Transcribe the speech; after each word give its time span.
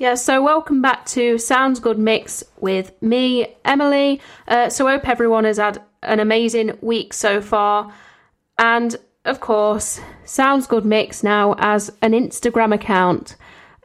Yeah, 0.00 0.14
so 0.14 0.42
welcome 0.42 0.80
back 0.80 1.04
to 1.08 1.36
Sounds 1.36 1.78
Good 1.78 1.98
Mix 1.98 2.42
with 2.58 2.90
me, 3.02 3.54
Emily. 3.66 4.22
Uh, 4.48 4.70
so 4.70 4.88
I 4.88 4.92
hope 4.92 5.06
everyone 5.06 5.44
has 5.44 5.58
had 5.58 5.82
an 6.02 6.20
amazing 6.20 6.78
week 6.80 7.12
so 7.12 7.42
far. 7.42 7.92
And 8.58 8.96
of 9.26 9.40
course, 9.40 10.00
Sounds 10.24 10.66
Good 10.66 10.86
Mix 10.86 11.22
now 11.22 11.54
as 11.58 11.92
an 12.00 12.12
Instagram 12.12 12.74
account. 12.74 13.36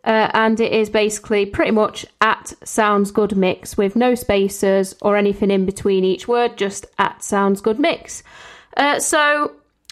Uh, 0.06 0.32
and 0.34 0.58
it 0.62 0.72
is 0.72 0.90
basically 0.90 1.46
pretty 1.46 1.72
much 1.72 2.06
at 2.22 2.54
Sounds 2.64 3.12
Good 3.12 3.36
Mix 3.36 3.76
with 3.76 3.98
no 3.98 4.16
spaces 4.16 4.96
or 5.02 5.18
anything 5.18 5.52
in 5.52 5.66
between 5.66 6.06
each 6.06 6.30
word, 6.30 6.56
just 6.56 6.86
at 6.98 7.24
Sounds 7.24 7.60
Good 7.60 7.78
Mix. 7.78 8.24
Uh, 8.78 9.02
so, 9.02 9.52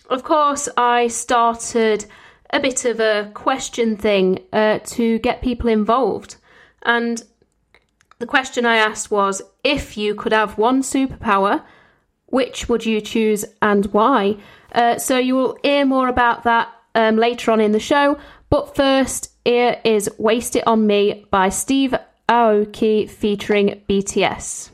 of 0.09 0.23
course, 0.23 0.69
I 0.77 1.07
started 1.07 2.05
a 2.53 2.59
bit 2.59 2.85
of 2.85 2.99
a 2.99 3.31
question 3.33 3.97
thing 3.97 4.39
uh, 4.53 4.79
to 4.85 5.17
get 5.19 5.41
people 5.41 5.69
involved. 5.69 6.37
And 6.83 7.21
the 8.19 8.27
question 8.27 8.65
I 8.65 8.77
asked 8.77 9.09
was 9.11 9.41
if 9.63 9.97
you 9.97 10.13
could 10.13 10.31
have 10.31 10.57
one 10.57 10.83
superpower, 10.83 11.63
which 12.27 12.69
would 12.69 12.85
you 12.85 13.01
choose 13.01 13.43
and 13.61 13.87
why? 13.87 14.37
Uh, 14.71 14.97
so 14.97 15.17
you 15.17 15.35
will 15.35 15.57
hear 15.63 15.85
more 15.85 16.07
about 16.07 16.43
that 16.43 16.69
um, 16.95 17.17
later 17.17 17.51
on 17.51 17.59
in 17.59 17.71
the 17.71 17.79
show. 17.79 18.19
But 18.49 18.75
first, 18.75 19.31
here 19.43 19.81
is 19.83 20.09
Waste 20.19 20.55
It 20.55 20.67
On 20.67 20.85
Me 20.85 21.25
by 21.31 21.49
Steve 21.49 21.95
Aoki 22.29 23.09
featuring 23.09 23.81
BTS. 23.89 24.72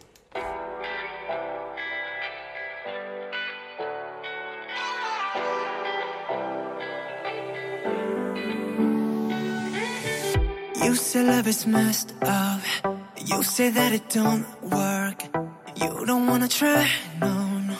You 10.89 10.95
say 10.95 11.23
love 11.23 11.47
is 11.47 11.67
messed 11.67 12.15
up. 12.23 12.61
You 13.23 13.43
say 13.43 13.69
that 13.69 13.93
it 13.93 14.09
don't 14.09 14.43
work. 14.63 15.21
You 15.75 16.03
don't 16.07 16.25
wanna 16.25 16.47
try, 16.47 16.89
no, 17.21 17.33
no. 17.69 17.77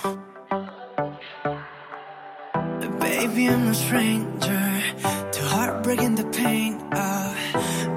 Baby, 2.99 3.47
I'm 3.49 3.65
no 3.65 3.73
stranger 3.73 4.65
to 5.31 5.41
heartbreak 5.53 6.01
and 6.03 6.15
the 6.19 6.25
pain 6.25 6.73
of 6.93 7.29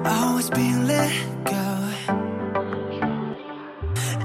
always 0.03 0.49
being 0.49 0.87
let 0.87 1.13
go. 1.45 1.65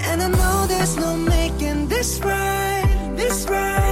And 0.08 0.22
I 0.22 0.28
know 0.38 0.66
there's 0.68 0.96
no 0.96 1.18
making 1.18 1.88
this 1.88 2.18
right, 2.20 3.12
this 3.14 3.46
right. 3.46 3.87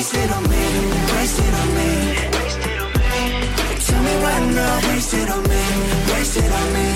Waste 0.00 0.14
it 0.14 0.30
on 0.32 0.42
me, 0.48 0.64
waste 1.12 1.40
it 1.46 1.54
on 1.60 1.68
me. 1.76 1.90
Tell 3.84 4.02
me 4.02 4.14
why 4.24 4.38
not, 4.56 4.82
waste 4.88 5.12
it 5.12 5.28
on 5.28 5.42
me, 5.42 5.62
waste 6.10 6.36
it 6.38 6.52
on 6.58 6.66
me. 6.76 6.88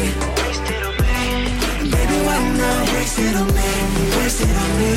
Baby, 1.93 2.19
why 2.27 2.41
not, 2.61 2.83
waste 2.95 3.19
it 3.19 3.37
on 3.37 3.49
me, 3.59 3.71
waste 4.17 4.41
it 4.41 4.57
on 4.63 4.71
me. 4.81 4.93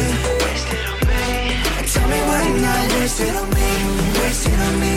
Tell 1.91 2.07
me 2.07 2.19
why 2.29 2.43
not, 2.63 2.83
waste 2.95 3.19
it 3.19 3.35
on 3.41 3.49
me, 3.57 3.69
waste 4.19 4.47
it 4.51 4.59
on 4.67 4.73
me. 4.83 4.95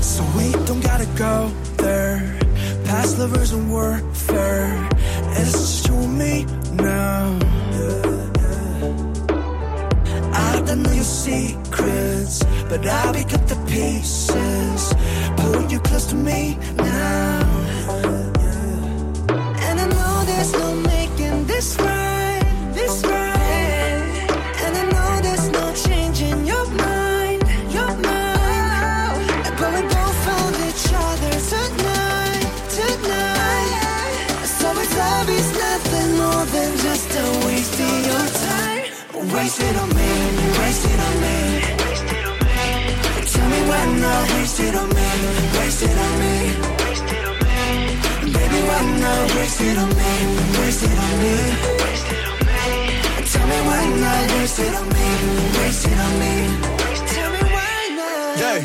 So 0.00 0.22
we 0.36 0.46
don't 0.66 0.82
gotta 0.82 1.06
go 1.14 1.34
there. 1.76 2.18
Past 2.84 3.18
lovers 3.20 3.52
and 3.52 3.70
warfare. 3.70 4.88
It's 5.38 5.52
just 5.52 5.86
you 5.86 5.94
and 5.94 6.18
me 6.18 6.46
now. 6.82 8.15
I 10.68 10.74
know 10.74 10.92
your 10.92 11.04
secrets, 11.04 12.42
but 12.68 12.84
I'll 12.86 13.14
pick 13.14 13.32
up 13.32 13.46
the 13.46 13.56
pieces. 13.66 14.94
Pull 15.36 15.70
you 15.70 15.80
close 15.80 16.06
to 16.06 16.14
me 16.16 16.58
now. 16.76 17.40
And 19.66 19.80
I 19.80 19.86
know 19.86 20.24
there's 20.24 20.52
no 20.52 20.74
making 20.74 21.46
this 21.46 21.76
right, 21.80 22.05
waste 39.36 39.60
it 39.60 39.76
on 39.76 39.88
me, 39.90 40.10
waste 40.58 40.86
it 40.92 41.00
on 41.06 41.14
me. 41.24 41.36
Tell 43.32 43.48
me 43.52 43.60
why 43.68 43.84
not 44.02 44.24
waste 44.32 44.60
it 44.60 44.74
on 44.74 44.88
me, 44.88 45.08
waste 45.58 45.82
it 45.82 45.98
on 46.04 46.12
me. 46.22 46.34
Baby, 48.32 48.60
why 48.68 48.80
not 49.02 49.34
waste 49.36 49.60
it 49.60 49.78
on 49.78 49.88
me, 50.00 50.12
waste 50.58 50.84
it 50.88 50.98
on 51.04 51.12
me. 51.22 51.34
Waste 51.84 52.10
on 52.30 52.38
me. 52.48 52.64
Tell 53.32 53.46
me 53.52 53.58
why 53.68 53.82
not 54.04 54.24
waste 54.36 54.58
it 54.58 54.74
on 54.80 54.88
me, 54.96 55.08
waste 55.58 55.86
it 55.90 55.98
on 56.06 56.12
me. 56.22 56.34
Tell 57.12 57.30
me 57.36 57.42
why 57.54 57.76
not. 57.98 58.38
Yeah. 58.42 58.58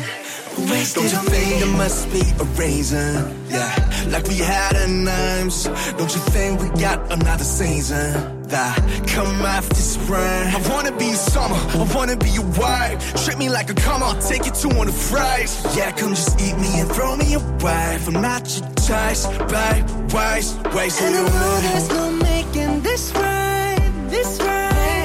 Waste 0.70 0.94
Don't 0.94 1.12
you 1.12 1.18
on 1.18 1.26
think 1.26 1.48
me. 1.54 1.60
there 1.60 1.76
must 1.76 2.10
be 2.12 2.22
a 2.40 2.44
reason? 2.60 3.08
Yeah, 3.48 3.72
like 4.08 4.26
we 4.28 4.36
had 4.36 4.76
a 4.76 4.86
names. 4.88 5.64
Don't 5.98 6.12
you 6.16 6.22
think 6.34 6.60
we 6.62 6.68
got 6.80 6.98
another 7.12 7.44
season? 7.44 8.41
That 8.52 8.76
come 9.06 9.46
after 9.46 9.74
spring. 9.76 10.18
I 10.20 10.60
wanna 10.68 10.92
be 10.92 11.12
summer, 11.14 11.56
I 11.56 11.90
wanna 11.94 12.18
be 12.18 12.28
your 12.28 12.44
wife. 12.60 12.98
Treat 13.24 13.38
me 13.38 13.48
like 13.48 13.70
a 13.70 13.74
come 13.74 14.02
on, 14.02 14.20
take 14.20 14.44
you 14.44 14.52
to 14.52 14.68
one 14.76 14.88
of 14.88 14.94
fries. 14.94 15.64
Yeah, 15.74 15.90
come 15.92 16.10
just 16.14 16.38
eat 16.38 16.56
me 16.58 16.80
and 16.80 16.88
throw 16.92 17.16
me 17.16 17.32
away. 17.32 17.98
I'm 18.06 18.12
not 18.20 18.44
your 18.54 18.68
choice, 18.86 19.26
babe. 19.50 19.88
Waste, 20.12 20.52
waste 20.74 21.00
And 21.00 21.14
it 21.14 21.18
I 21.18 21.24
on 21.24 21.32
know 21.40 21.56
me. 21.56 21.62
there's 21.68 21.88
no 21.88 22.10
making 22.12 22.82
this 22.82 23.10
right, 23.14 23.90
this 24.10 24.38
right. 24.40 25.01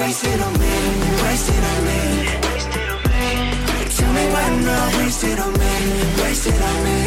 Waste 0.00 0.24
it 0.24 0.40
on 0.40 0.52
me, 0.58 0.74
waste 1.22 1.50
it 1.56 1.64
on 1.70 1.78
me. 1.88 2.00
Tell 3.96 4.12
me 4.16 4.24
why 4.34 4.46
not 4.66 4.88
waste 4.96 5.24
it 5.24 5.38
on 5.38 5.52
me, 5.60 5.72
waste 6.22 6.46
it 6.46 6.62
on 6.68 6.76
me. 6.86 6.98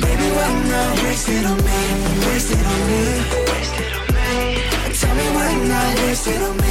Baby, 0.00 0.28
why 0.36 0.50
not 0.72 1.02
waste 1.04 1.28
it 1.28 1.44
on 1.44 1.58
me? 1.66 1.80
Waste 2.26 2.52
it 2.56 2.66
on 2.72 2.80
me. 2.88 3.02
Tell 5.00 5.14
me 5.18 5.26
why 5.36 5.50
not 5.70 5.92
waste 6.02 6.26
it 6.28 6.42
on 6.42 6.56
me? 6.56 6.63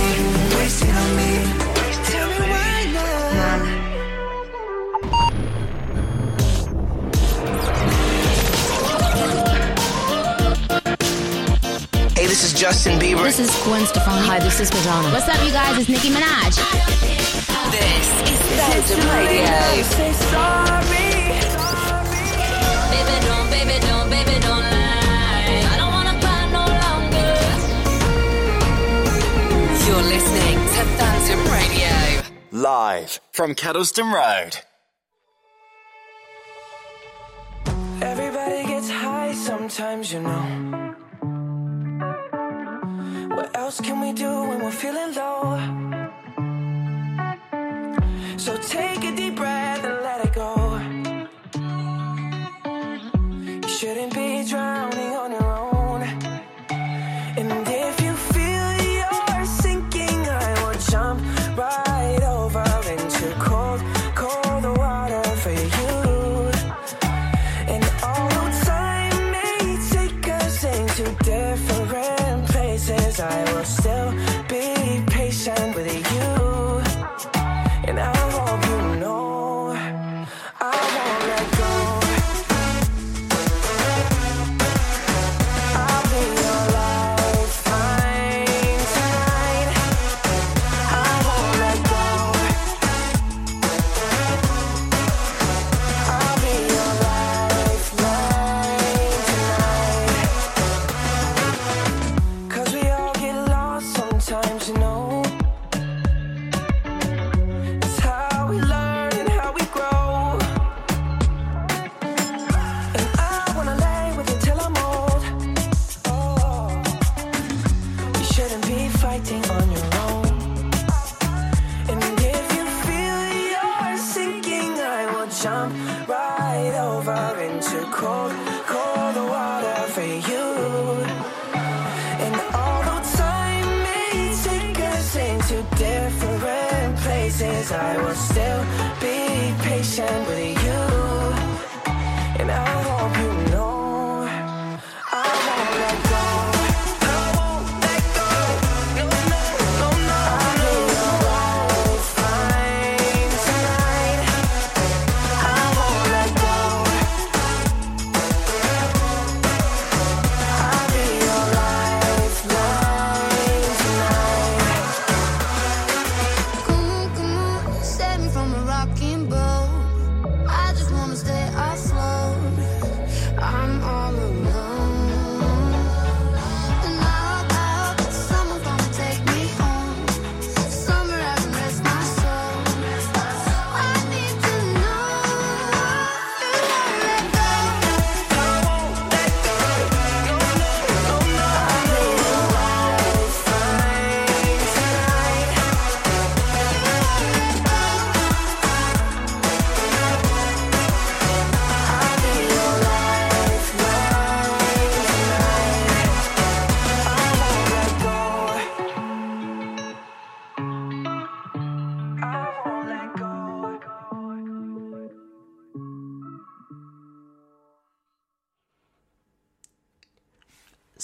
Justin 12.64 12.98
Bieber. 12.98 13.24
This 13.24 13.40
is 13.40 13.52
Gwen 13.66 13.86
Stefani. 13.86 14.26
Hi, 14.26 14.40
this 14.40 14.62
is 14.62 14.72
Madonna. 14.72 15.12
What's 15.12 15.28
up, 15.28 15.46
you 15.46 15.52
guys? 15.52 15.80
It's 15.80 15.90
Nicki 15.90 16.08
Minaj. 16.08 16.56
This 17.76 18.08
is 18.32 18.40
Belgium 18.56 19.04
Radio. 19.12 19.84
Say 19.84 20.14
sorry. 20.32 21.44
Baby, 22.88 23.16
don't, 23.28 23.48
baby, 23.52 23.76
don't, 23.84 24.08
baby, 24.10 24.40
don't 24.40 24.64
lie. 24.64 25.60
I 25.72 25.76
don't 25.76 25.92
wanna 25.92 26.16
cry 26.24 26.48
no 26.56 26.64
longer. 26.84 27.36
You're 29.86 30.08
listening 30.16 30.56
to 30.76 30.82
Phantom 30.96 31.44
Radio. 31.52 31.92
Live 32.54 33.20
from 33.34 33.56
Kettleston 33.56 34.14
Road. 34.14 34.56
Everybody 38.02 38.64
gets 38.64 38.90
high 38.90 39.34
sometimes, 39.34 40.14
you 40.14 40.22
know. 40.22 40.96
What 43.36 43.58
else 43.58 43.82
can 43.82 44.00
we 44.00 44.14
do 44.14 44.30
when 44.44 44.64
we're 44.64 44.72
feeling 44.72 45.16
low? 45.16 45.58
So 48.38 48.58
take 48.58 49.04
a 49.04 49.16
deep 49.16 49.36
breath 49.36 49.63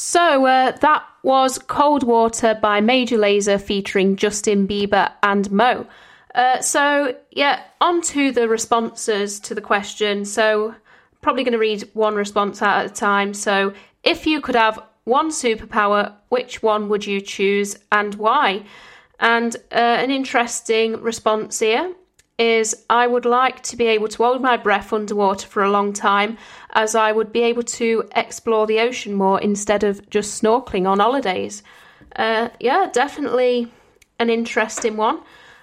So 0.01 0.45
uh, 0.45 0.71
that 0.77 1.05
was 1.23 1.57
Cold 1.59 2.03
Water 2.03 2.57
by 2.61 2.79
Major 2.79 3.17
Lazer 3.17 3.59
featuring 3.59 4.15
Justin 4.15 4.65
Bieber 4.65 5.11
and 5.23 5.51
Mo. 5.51 5.87
Uh, 6.33 6.61
so 6.61 7.17
yeah, 7.31 7.63
on 7.81 8.01
to 8.03 8.31
the 8.31 8.47
responses 8.47 9.41
to 9.41 9.53
the 9.53 9.59
question. 9.59 10.23
So 10.23 10.73
probably 11.21 11.43
going 11.43 11.51
to 11.51 11.59
read 11.59 11.89
one 11.91 12.15
response 12.15 12.61
out 12.61 12.85
at 12.85 12.91
a 12.91 12.93
time. 12.93 13.33
So 13.33 13.73
if 14.05 14.25
you 14.25 14.39
could 14.39 14.55
have 14.55 14.81
one 15.03 15.31
superpower, 15.31 16.13
which 16.29 16.63
one 16.63 16.87
would 16.87 17.05
you 17.05 17.19
choose 17.19 17.75
and 17.91 18.15
why? 18.15 18.63
And 19.19 19.53
uh, 19.69 19.75
an 19.75 20.11
interesting 20.11 21.01
response 21.01 21.59
here 21.59 21.93
is 22.39 22.85
I 22.89 23.05
would 23.05 23.25
like 23.25 23.61
to 23.63 23.75
be 23.75 23.85
able 23.87 24.07
to 24.07 24.23
hold 24.23 24.41
my 24.41 24.55
breath 24.55 24.93
underwater 24.93 25.45
for 25.45 25.61
a 25.61 25.69
long 25.69 25.91
time, 25.91 26.37
as 26.71 26.95
I 26.95 27.11
would 27.11 27.33
be 27.33 27.43
able 27.43 27.63
to 27.63 28.09
explore 28.15 28.65
the 28.65 28.79
ocean 28.79 29.13
more 29.13 29.39
instead 29.41 29.83
of 29.83 30.09
just 30.09 30.41
snorkeling 30.41 30.87
on 30.87 30.99
holidays. 30.99 31.61
Uh, 32.15 32.49
yeah, 32.59 32.89
definitely 32.91 33.71
an 34.19 34.29
interesting 34.29 34.95
one. 34.95 35.19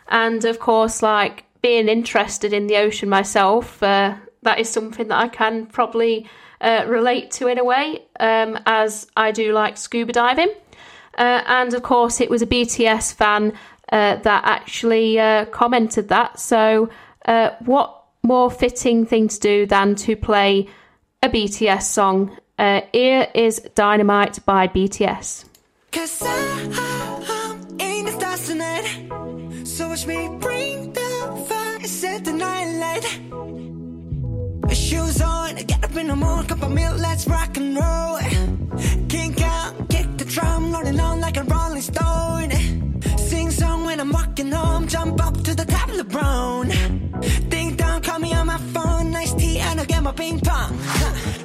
And 0.09 0.45
of 0.45 0.59
course, 0.59 1.03
like 1.03 1.45
being 1.63 1.89
interested 1.89 2.53
in 2.53 2.67
the 2.67 2.77
ocean 2.77 3.09
myself, 3.09 3.83
uh, 3.83 4.15
that 4.43 4.59
is 4.61 4.69
something 4.69 5.09
that 5.09 5.19
I 5.19 5.29
can 5.29 5.67
probably 5.67 6.29
uh, 6.61 6.85
relate 6.87 7.31
to 7.33 7.49
in 7.49 7.59
a 7.59 7.65
way, 7.65 8.03
um, 8.21 8.59
as 8.67 9.07
I 9.17 9.33
do 9.33 9.53
like 9.53 9.79
scuba 9.79 10.13
diving. 10.13 10.53
Uh, 11.19 11.43
and 11.47 11.73
of 11.73 11.83
course, 11.83 12.21
it 12.21 12.29
was 12.29 12.43
a 12.43 12.47
BTS 12.47 13.15
fan 13.15 13.55
uh, 13.93 14.17
that 14.17 14.45
actually 14.45 15.19
uh, 15.19 15.47
commented 15.47 16.09
that. 16.09 16.39
So, 16.39 16.91
uh, 17.25 17.51
what 17.65 18.05
more 18.23 18.51
fitting 18.51 19.07
thing 19.07 19.29
to 19.29 19.41
do 19.41 19.67
than 19.67 19.95
to 19.97 20.17
play 20.17 20.69
a 21.23 21.29
BTS 21.29 21.83
song? 21.83 22.37
Uh, 22.59 22.81
Here 22.93 23.29
is 23.35 23.61
Dynamite 23.75 24.45
by 24.47 24.69
BTS. 24.69 25.45
Cause 25.93 26.23
I. 26.25 26.87
So 29.77 29.89
watch 29.89 30.07
me 30.07 30.29
bring 30.41 30.95
the 30.95 31.45
fire, 31.47 31.81
set 31.87 32.25
the 32.25 32.33
night 32.33 32.79
light. 32.81 33.05
Shoes 34.75 35.21
on, 35.21 35.57
get 35.57 35.85
up 35.85 35.95
in 35.97 36.07
the 36.07 36.17
morning, 36.17 36.47
cup 36.47 36.63
of 36.63 36.71
milk, 36.71 36.99
let's 36.99 37.27
rock 37.27 37.55
and 37.59 37.77
roll. 37.77 38.19
Kink 39.11 39.43
out, 39.43 39.89
kick 39.91 40.17
the 40.17 40.25
drum, 40.25 40.73
rolling 40.73 40.99
on 40.99 41.21
like 41.21 41.37
a 41.37 41.43
rolling 41.43 41.83
stone. 41.83 42.56
When 43.97 44.09
I'm 44.09 44.13
walking 44.13 44.53
home, 44.53 44.87
jump 44.89 45.25
up 45.25 45.43
to 45.43 45.55
the 45.55 45.65
top 45.65 45.89
of 45.89 45.97
the 45.97 46.05
brown. 46.05 46.69
Ding 47.49 47.77
dong, 47.77 48.03
call 48.03 48.19
me 48.19 48.35
on 48.35 48.47
my 48.47 48.59
phone, 48.59 49.11
nice 49.11 49.33
tea, 49.33 49.59
and 49.59 49.81
I'll 49.81 49.87
get 49.87 50.03
my 50.03 50.13
ping 50.13 50.39
pong. 50.39 50.77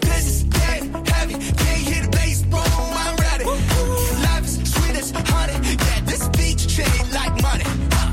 This 0.01 0.27
is 0.27 0.43
dead 0.43 0.84
heavy, 1.08 1.36
can't 1.36 1.81
hear 1.88 2.03
the 2.03 2.10
bass, 2.10 2.41
boom, 2.41 2.60
I'm 2.60 3.15
ready. 3.15 3.46
Life 3.46 4.43
is 4.43 4.70
sweet 4.70 4.98
as 4.98 5.12
honey, 5.12 5.65
yeah, 5.65 6.01
this 6.01 6.27
beat 6.36 6.58
chain 6.58 7.12
like 7.13 7.41
money. 7.41 7.63
This 7.63 8.11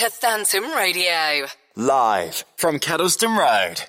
to 0.00 0.08
Phantom 0.08 0.64
Radio. 0.72 1.46
Live 1.76 2.44
from 2.56 2.78
Kettleston 2.78 3.36
Road. 3.36 3.82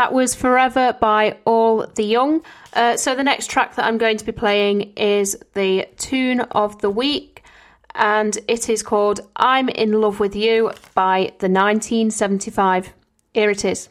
That 0.00 0.14
was 0.14 0.34
Forever 0.34 0.96
by 0.98 1.36
All 1.44 1.86
the 1.86 2.04
Young. 2.04 2.40
Uh, 2.72 2.96
so, 2.96 3.14
the 3.14 3.22
next 3.22 3.50
track 3.50 3.74
that 3.74 3.84
I'm 3.84 3.98
going 3.98 4.16
to 4.16 4.24
be 4.24 4.32
playing 4.32 4.94
is 4.96 5.36
the 5.52 5.88
tune 5.98 6.40
of 6.40 6.80
the 6.80 6.88
week, 6.88 7.42
and 7.94 8.38
it 8.48 8.70
is 8.70 8.82
called 8.82 9.20
I'm 9.36 9.68
in 9.68 10.00
Love 10.00 10.18
with 10.18 10.34
You 10.34 10.72
by 10.94 11.34
the 11.40 11.50
1975. 11.50 12.94
Here 13.34 13.50
it 13.50 13.62
is. 13.66 13.90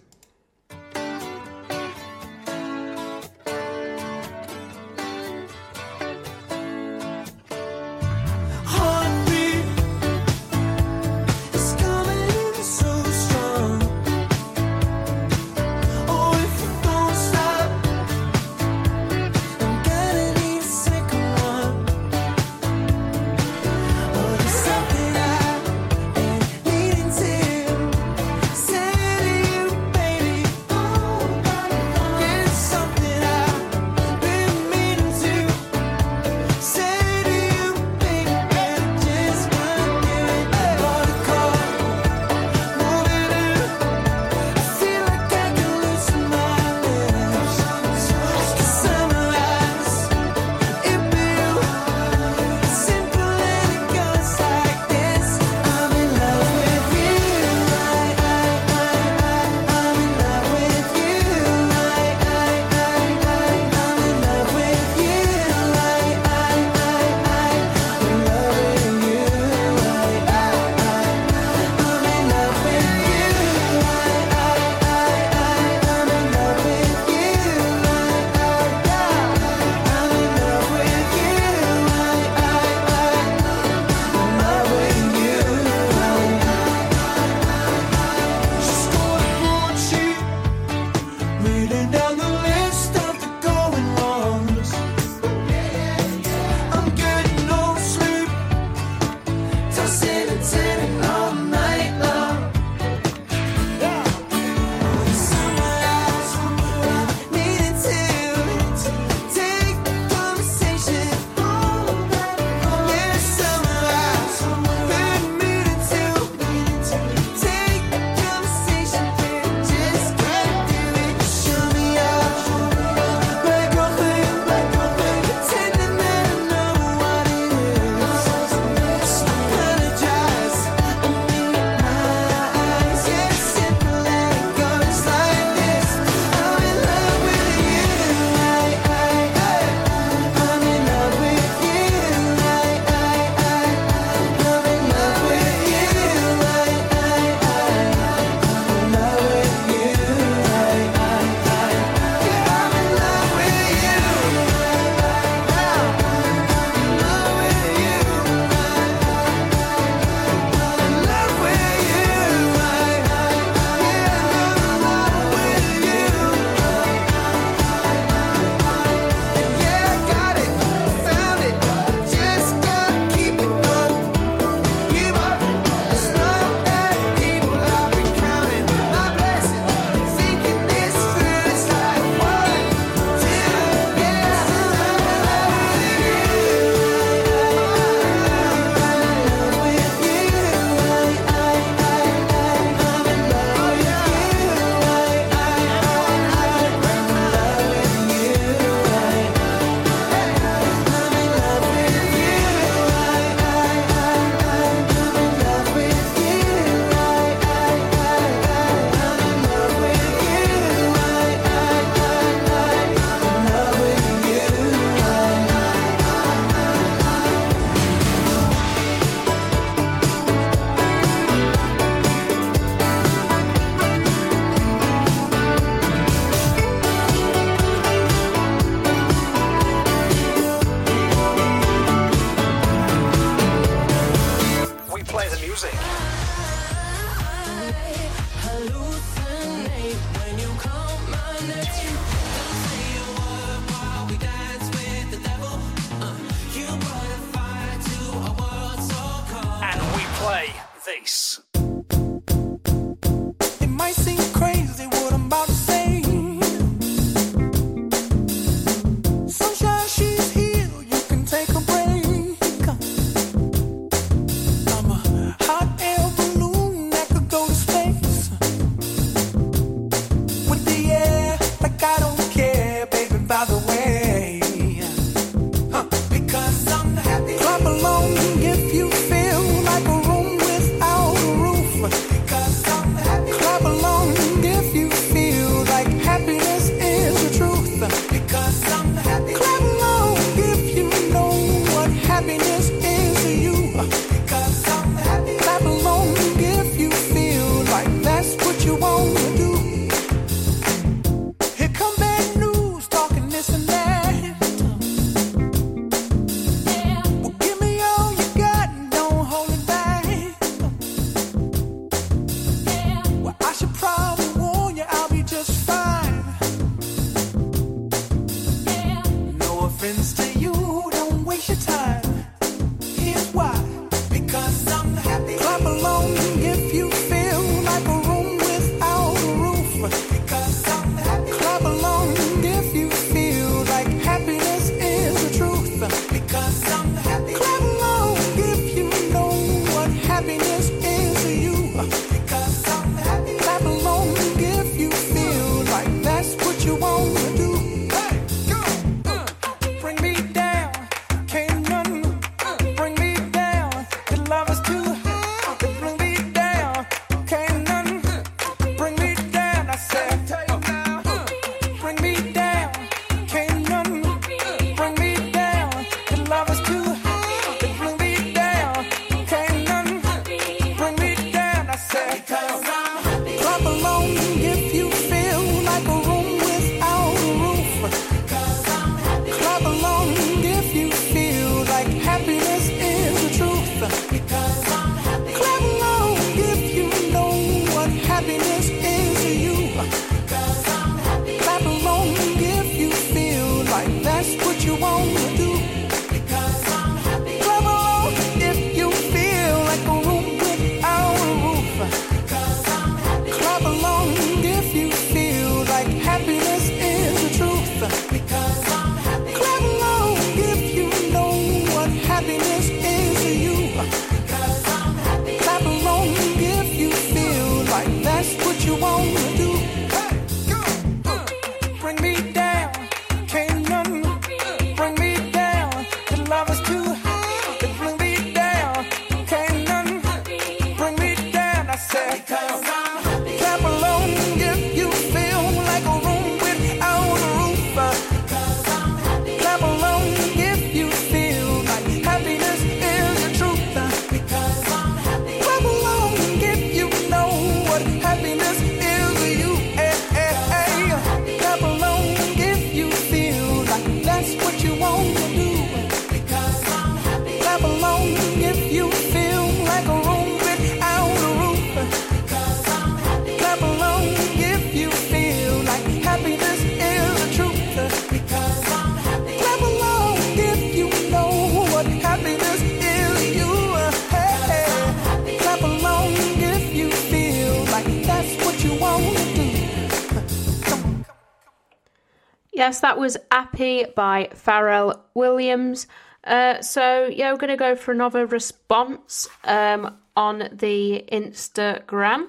yes, 482.69 482.81
that 482.81 482.99
was 482.99 483.17
Happy 483.31 483.83
by 483.95 484.29
Pharrell 484.31 484.99
Williams. 485.15 485.87
Uh, 486.23 486.61
so, 486.61 487.07
yeah, 487.07 487.31
we're 487.31 487.39
going 487.39 487.49
to 487.49 487.57
go 487.57 487.75
for 487.75 487.91
another 487.91 488.27
response 488.27 489.27
um, 489.43 489.97
on 490.15 490.49
the 490.51 491.03
Instagram. 491.11 492.27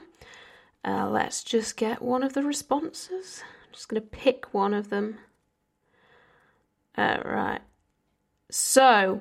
Uh, 0.83 1.11
let's 1.11 1.44
just 1.44 1.76
get 1.76 2.00
one 2.00 2.22
of 2.22 2.33
the 2.33 2.42
responses. 2.42 3.42
I'm 3.42 3.74
just 3.74 3.90
going 3.90 4.00
to 4.00 4.09
pick 4.09 4.55
one 4.55 4.72
of 4.72 4.88
them. 4.88 5.18
Uh, 6.96 7.18
right. 7.22 7.61
So, 8.50 9.20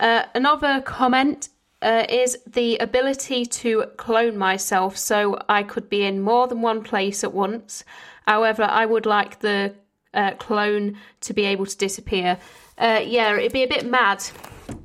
uh, 0.00 0.24
another 0.34 0.80
comment 0.80 1.50
uh, 1.82 2.04
is 2.08 2.36
the 2.48 2.78
ability 2.78 3.46
to 3.46 3.84
clone 3.96 4.36
myself 4.36 4.96
so 4.96 5.38
I 5.48 5.62
could 5.62 5.88
be 5.88 6.02
in 6.02 6.20
more 6.20 6.48
than 6.48 6.62
one 6.62 6.82
place 6.82 7.22
at 7.22 7.32
once. 7.32 7.84
However, 8.26 8.64
I 8.64 8.86
would 8.86 9.06
like 9.06 9.38
the 9.38 9.76
uh, 10.18 10.32
clone 10.32 10.98
to 11.20 11.32
be 11.32 11.44
able 11.44 11.64
to 11.64 11.76
disappear. 11.76 12.38
Uh, 12.76 13.00
yeah, 13.04 13.36
it'd 13.36 13.52
be 13.52 13.62
a 13.62 13.68
bit 13.68 13.86
mad 13.86 14.22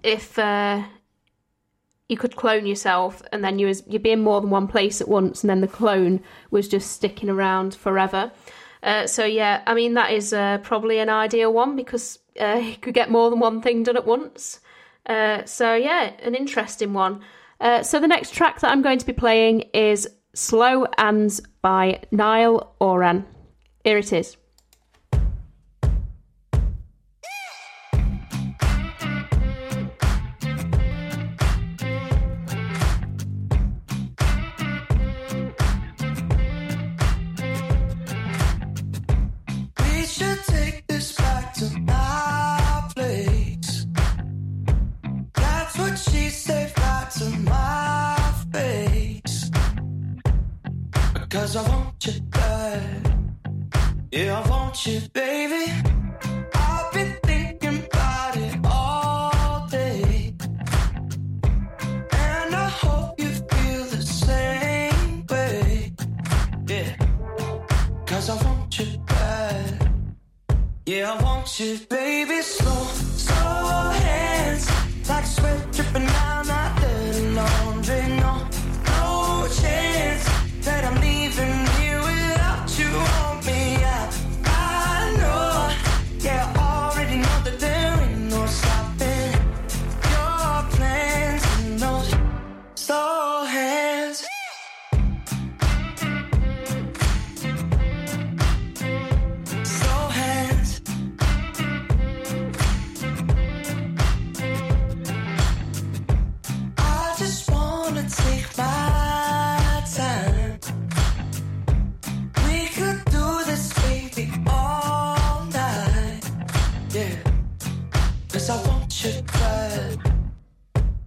if 0.04 0.38
uh, 0.38 0.84
you 2.08 2.18
could 2.18 2.36
clone 2.36 2.66
yourself 2.68 3.24
and 3.32 3.44
then 3.44 3.58
you 3.58 3.68
was, 3.68 3.84
you'd 3.88 4.04
be 4.04 4.12
in 4.12 4.22
more 4.22 4.40
than 4.40 4.52
one 4.52 4.68
place 4.68 5.02
at 5.02 5.08
once, 5.08 5.42
and 5.42 5.50
then 5.50 5.62
the 5.62 5.68
clone 5.68 6.22
was 6.52 6.68
just 6.68 6.92
sticking 6.92 7.30
around 7.30 7.74
forever. 7.74 8.32
Uh, 8.84 9.08
so 9.08 9.26
yeah, 9.26 9.64
I 9.66 9.74
mean 9.74 9.96
that 9.96 10.12
is 10.12 10.34
uh, 10.34 10.60
probably 10.60 11.00
an 11.00 11.10
ideal 11.10 11.52
one 11.52 11.76
because 11.76 12.20
uh, 12.40 12.62
you 12.64 12.76
could 12.76 12.94
get 12.94 13.10
more 13.10 13.30
than 13.30 13.40
one 13.40 13.62
thing 13.62 13.84
done 13.84 13.98
at 13.98 14.06
once. 14.06 14.60
so 15.08 15.74
yeah, 15.74 16.14
an 16.22 16.36
interesting 16.36 16.94
one. 16.94 17.22
so 17.82 18.00
the 18.00 18.08
next 18.08 18.34
track 18.36 18.60
that 18.60 18.72
I'm 18.72 18.84
going 18.84 19.00
to 19.00 19.06
be 19.06 19.14
playing 19.14 19.62
is 19.74 20.08
"Slow 20.36 20.86
Hands" 20.98 21.42
by 21.62 22.04
Niall 22.12 22.76
Horan. 22.80 23.26
Here 23.84 23.98
it 23.98 24.14
is. 24.14 24.38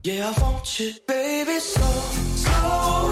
Yeah, 0.03 0.33
I 0.37 0.41
want 0.41 0.79
you, 0.79 0.93
baby, 1.09 1.59
slow, 1.59 2.01
slow. 2.37 3.06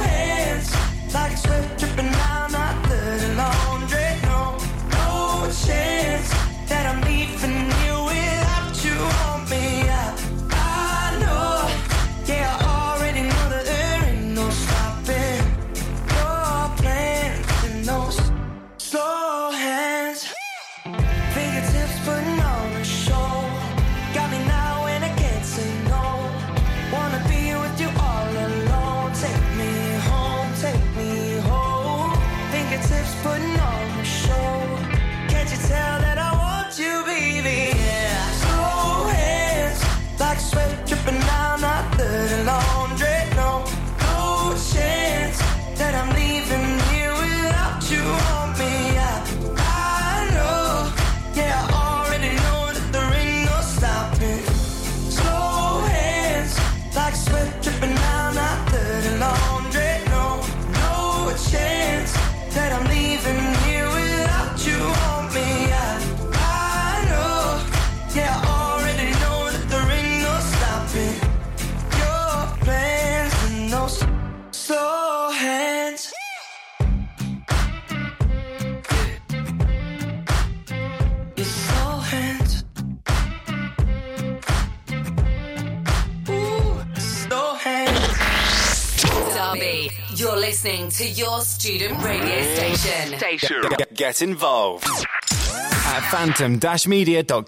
listening 90.64 90.88
to 90.88 91.07
your 91.07 91.42
student 91.42 92.03
radio 92.03 92.42
station. 92.55 93.18
Station. 93.18 93.62
Get, 93.77 93.94
get 93.94 94.22
involved 94.22 94.87
at 94.87 96.00
phantom-media.co.uk. 96.11 97.46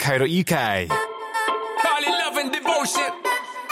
Call 1.80 2.02
it 2.02 2.10
love 2.10 2.36
and 2.36 2.52
devotion. 2.52 3.10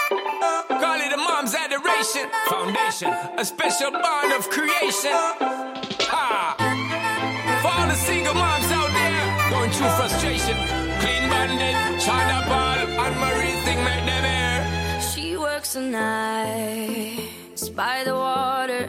Call 0.08 0.98
it 0.98 1.12
a 1.12 1.16
mom's 1.18 1.54
adoration. 1.54 2.26
Foundation, 2.46 3.12
a 3.36 3.44
special 3.44 3.90
bond 3.90 4.32
of 4.32 4.48
creation. 4.48 5.12
Ha! 5.12 6.56
For 7.60 7.68
all 7.68 7.86
the 7.86 7.94
single 7.96 8.32
moms 8.32 8.72
out 8.72 8.88
there 8.94 9.50
going 9.50 9.70
through 9.72 9.90
frustration. 9.90 10.56
Clean 11.00 11.28
banded, 11.28 12.00
China 12.00 12.46
ball, 12.48 12.78
and 13.04 13.20
Marie 13.20 13.60
thing 13.64 13.84
make 13.84 14.06
them 14.06 14.24
air. 14.24 15.00
She 15.02 15.36
works 15.36 15.74
the 15.74 15.82
night 15.82 17.28
by 17.76 18.04
the 18.04 18.14
water 18.14 18.88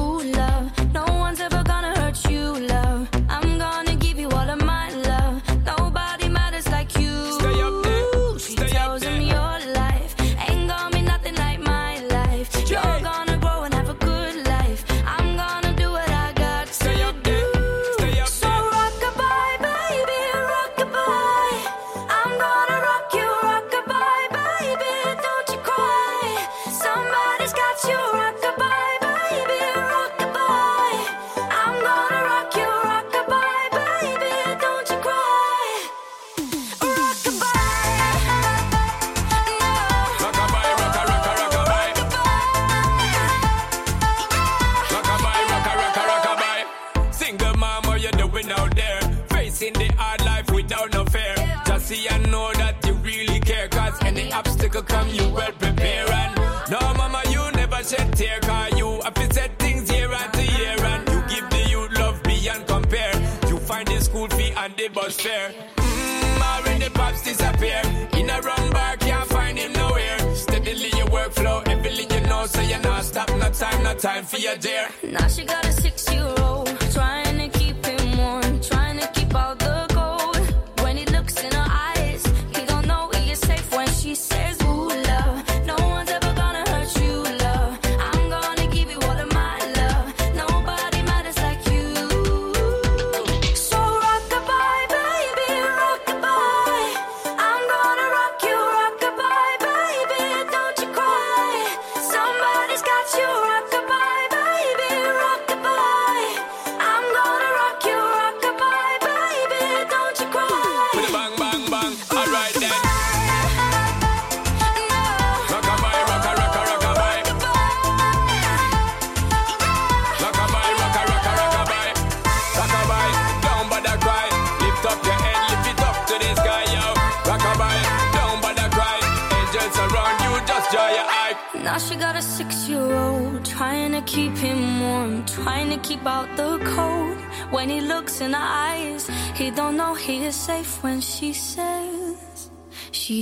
bus 64.93 65.19
fare. 65.19 65.51
Mmm, 65.77 66.41
already 66.41 66.89
pops 66.89 67.23
disappear. 67.23 67.81
In 68.17 68.29
a 68.29 68.41
wrong 68.41 68.69
bar, 68.71 68.97
can't 68.97 69.27
find 69.29 69.57
him 69.57 69.73
nowhere. 69.73 70.35
Steadily 70.35 70.91
your 70.97 71.07
workflow, 71.07 71.67
everything 71.67 72.09
you 72.11 72.27
know, 72.27 72.45
so 72.45 72.61
you're 72.61 72.79
not 72.79 73.03
stop. 73.03 73.29
No 73.37 73.49
time, 73.51 73.83
no 73.83 73.93
time 73.95 74.23
for 74.25 74.37
your 74.37 74.55
dear. 74.57 74.87
Now 75.03 75.27
she 75.27 75.43
got 75.45 75.65
a 75.65 75.71
six 75.71 76.11
year 76.13 76.33
old, 76.39 76.67
trying 76.91 77.37
to 77.37 77.59
keep 77.59 77.85
him 77.85 78.17
warm, 78.17 78.59
trying 78.61 78.99
to 78.99 79.07
keep 79.07 79.33
all 79.35 79.55
the 79.55 79.87
cold. 79.91 80.37
When 80.83 80.97
he 80.97 81.05
looks 81.05 81.41
in 81.41 81.51
her 81.51 81.67
eyes, 81.69 82.23
he 82.55 82.65
don't 82.65 82.87
know 82.87 83.09
he 83.15 83.31
is 83.31 83.39
safe 83.39 83.71
when 83.75 83.87
she 83.87 84.15
says. 84.15 84.60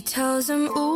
Tells 0.09 0.49
him, 0.49 0.67
Ooh, 0.75 0.88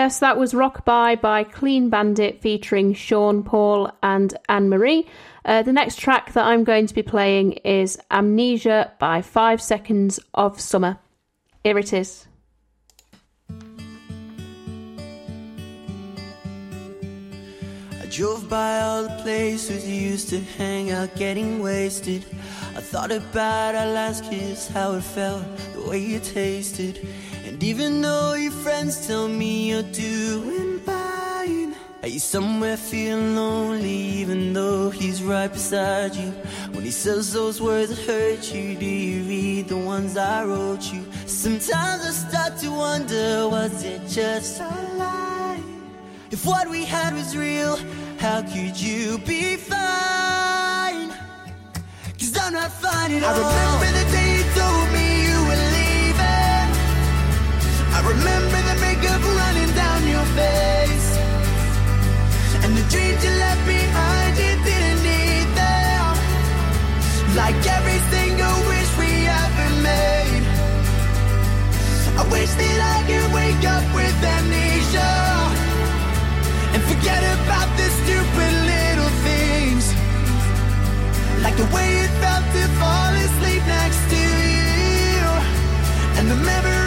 Yes, 0.00 0.20
that 0.20 0.38
was 0.38 0.54
Rockabye 0.54 1.20
by 1.20 1.44
Clean 1.44 1.90
Bandit 1.90 2.40
featuring 2.40 2.94
Sean 2.94 3.42
Paul 3.42 3.92
and 4.02 4.34
Anne 4.48 4.70
Marie. 4.70 5.06
Uh, 5.44 5.60
the 5.60 5.74
next 5.74 5.98
track 5.98 6.32
that 6.32 6.46
I'm 6.46 6.64
going 6.64 6.86
to 6.86 6.94
be 6.94 7.02
playing 7.02 7.52
is 7.64 7.98
Amnesia 8.10 8.94
by 8.98 9.20
Five 9.20 9.60
Seconds 9.60 10.18
of 10.32 10.58
Summer. 10.58 10.98
Here 11.62 11.78
it 11.78 11.92
is. 11.92 12.26
I 18.00 18.06
drove 18.08 18.48
by 18.48 18.80
all 18.80 19.02
the 19.02 19.18
places 19.22 19.86
you 19.86 19.96
used 20.12 20.30
to 20.30 20.40
hang 20.40 20.92
out 20.92 21.14
getting 21.14 21.62
wasted. 21.62 22.24
I 22.74 22.80
thought 22.80 23.12
about 23.12 23.74
our 23.74 23.92
last 23.92 24.24
kiss, 24.30 24.66
how 24.66 24.94
it 24.94 25.02
felt, 25.02 25.44
the 25.74 25.82
way 25.90 26.02
it 26.02 26.24
tasted. 26.24 27.06
And 27.60 27.68
even 27.68 28.00
though 28.00 28.32
your 28.32 28.52
friends 28.52 29.06
tell 29.06 29.28
me 29.28 29.68
you're 29.68 29.82
doing 29.92 30.80
fine, 30.80 31.74
are 32.02 32.08
you 32.08 32.18
somewhere 32.18 32.78
feeling 32.78 33.36
lonely 33.36 33.90
even 33.90 34.54
though 34.54 34.88
he's 34.88 35.22
right 35.22 35.52
beside 35.52 36.14
you? 36.14 36.30
When 36.72 36.84
he 36.84 36.90
says 36.90 37.34
those 37.34 37.60
words 37.60 37.90
that 37.90 37.98
hurt 38.06 38.50
you, 38.54 38.76
do 38.76 38.86
you 38.86 39.24
read 39.24 39.68
the 39.68 39.76
ones 39.76 40.16
I 40.16 40.42
wrote 40.46 40.90
you? 40.90 41.04
Sometimes 41.26 42.00
I 42.06 42.12
start 42.30 42.56
to 42.60 42.70
wonder, 42.70 43.46
was 43.50 43.84
it 43.84 44.08
just 44.08 44.58
a 44.62 44.94
lie? 44.96 45.60
If 46.30 46.46
what 46.46 46.66
we 46.70 46.86
had 46.86 47.12
was 47.12 47.36
real, 47.36 47.76
how 48.18 48.40
could 48.40 48.80
you 48.80 49.18
be 49.18 49.56
fine? 49.56 51.10
Cause 52.18 52.34
I'm 52.40 52.54
not 52.54 52.72
fine 52.72 53.12
at 53.12 53.22
I 53.22 53.26
all. 53.26 53.36
remember 53.36 53.98
the 53.98 54.12
day 54.12 54.29
I 58.00 58.02
remember 58.02 58.58
the 58.70 58.76
makeup 58.80 59.20
running 59.20 59.72
down 59.76 60.00
your 60.08 60.24
face. 60.32 61.08
And 62.64 62.72
the 62.72 62.84
dreams 62.88 63.20
you 63.20 63.32
left 63.44 63.60
behind, 63.68 64.32
you 64.40 64.54
didn't 64.64 65.00
need 65.04 65.48
them. 65.52 66.08
Like 67.36 67.60
every 67.60 68.00
single 68.08 68.56
wish 68.72 68.90
we 68.96 69.10
ever 69.28 69.68
made. 69.84 70.44
I 72.16 72.24
wish 72.32 72.48
that 72.56 72.78
I 72.96 72.98
could 73.04 73.28
wake 73.36 73.64
up 73.68 73.84
with 73.92 74.16
amnesia. 74.32 75.12
And 76.72 76.80
forget 76.88 77.20
about 77.36 77.68
the 77.76 77.88
stupid 78.00 78.52
little 78.72 79.12
things. 79.28 79.84
Like 81.44 81.56
the 81.60 81.68
way 81.76 81.88
it 82.00 82.12
felt 82.24 82.44
to 82.56 82.64
fall 82.80 83.12
asleep 83.12 83.62
next 83.68 84.00
to 84.08 84.22
you. 84.56 85.20
And 86.16 86.24
the 86.32 86.40
memories 86.48 86.79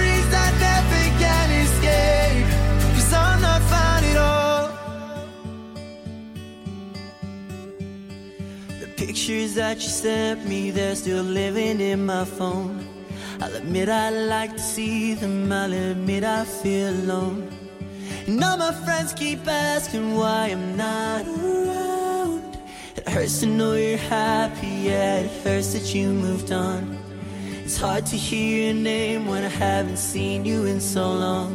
pictures 9.13 9.54
that 9.54 9.76
you 9.76 9.89
sent 9.89 10.43
me, 10.47 10.71
they're 10.71 10.95
still 10.95 11.23
living 11.23 11.80
in 11.80 12.04
my 12.04 12.26
phone. 12.26 12.84
I'll 13.39 13.56
admit 13.56 13.88
I 13.88 14.10
like 14.10 14.54
to 14.54 14.60
see 14.60 15.13
them, 15.13 15.52
I'll 15.52 15.71
admit 15.71 16.23
I 16.23 16.43
feel 16.45 16.89
alone. 16.89 17.47
And 18.26 18.43
all 18.43 18.58
my 18.58 18.71
friends 18.71 19.13
keep 19.13 19.47
asking 19.47 20.15
why 20.15 20.47
I'm 20.47 20.76
not 20.76 21.28
around. 21.28 22.58
It 22.95 23.08
hurts 23.08 23.41
to 23.41 23.45
know 23.45 23.73
you're 23.73 23.97
happy, 23.97 24.73
yeah, 24.89 25.19
it 25.19 25.43
hurts 25.43 25.73
that 25.73 25.93
you 25.93 26.08
moved 26.08 26.52
on. 26.52 26.97
It's 27.63 27.78
hard 27.78 28.08
to 28.08 28.17
hear 28.17 28.65
your 28.65 28.82
name 28.82 29.28
when 29.28 29.43
I 29.43 29.54
haven't 29.67 29.97
seen 29.97 30.43
you 30.43 30.65
in 30.65 30.82
so 30.82 31.13
long. 31.13 31.52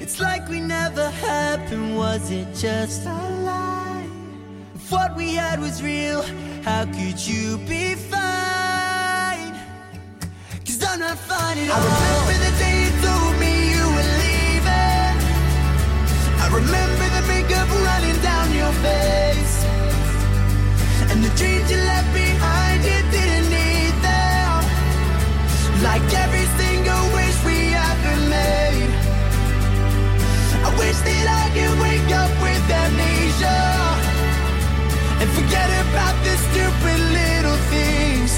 It's 0.00 0.18
like 0.18 0.48
we 0.48 0.58
never 0.58 1.10
happened, 1.10 1.96
was 1.96 2.28
it 2.32 2.52
just 2.56 3.06
a 3.06 3.20
lie? 3.44 4.08
If 4.74 4.90
what 4.90 5.14
we 5.14 5.34
had 5.34 5.60
was 5.60 5.80
real, 5.80 6.24
how 6.62 6.84
could 6.84 7.18
you 7.26 7.58
be 7.66 7.94
fine? 7.94 9.52
Cause 10.64 10.82
I'm 10.86 11.00
not 11.00 11.18
fine 11.18 11.58
at 11.58 11.70
all. 11.70 11.76
I 11.76 11.90
remember 11.90 12.36
the 12.46 12.52
day 12.62 12.76
you 12.84 12.92
told 13.02 13.34
me 13.42 13.52
you 13.74 13.84
were 13.96 14.10
leaving. 14.22 15.14
I 16.38 16.46
remember 16.60 17.06
the 17.16 17.22
makeup 17.32 17.68
running 17.88 18.18
down 18.22 18.46
your 18.54 18.72
face. 18.86 19.56
And 21.10 21.18
the 21.24 21.32
dreams 21.34 21.68
you 21.70 21.78
left 21.78 22.10
behind, 22.14 22.78
you 22.84 23.00
didn't 23.10 23.48
need 23.50 23.94
them. 24.06 24.62
Like 25.82 26.06
every 26.24 26.46
single 26.62 27.04
wish 27.16 27.38
we 27.44 27.58
ever 27.74 28.16
made. 28.30 28.92
I 30.62 30.70
wish 30.78 30.98
that 31.06 31.26
I 31.26 31.44
could 31.54 31.74
wake 31.82 32.10
up 32.22 32.32
with 32.40 32.70
amnesia. 32.70 33.71
And 35.22 35.30
forget 35.30 35.70
about 35.86 36.16
the 36.24 36.34
stupid 36.48 36.98
little 37.18 37.58
things. 37.70 38.32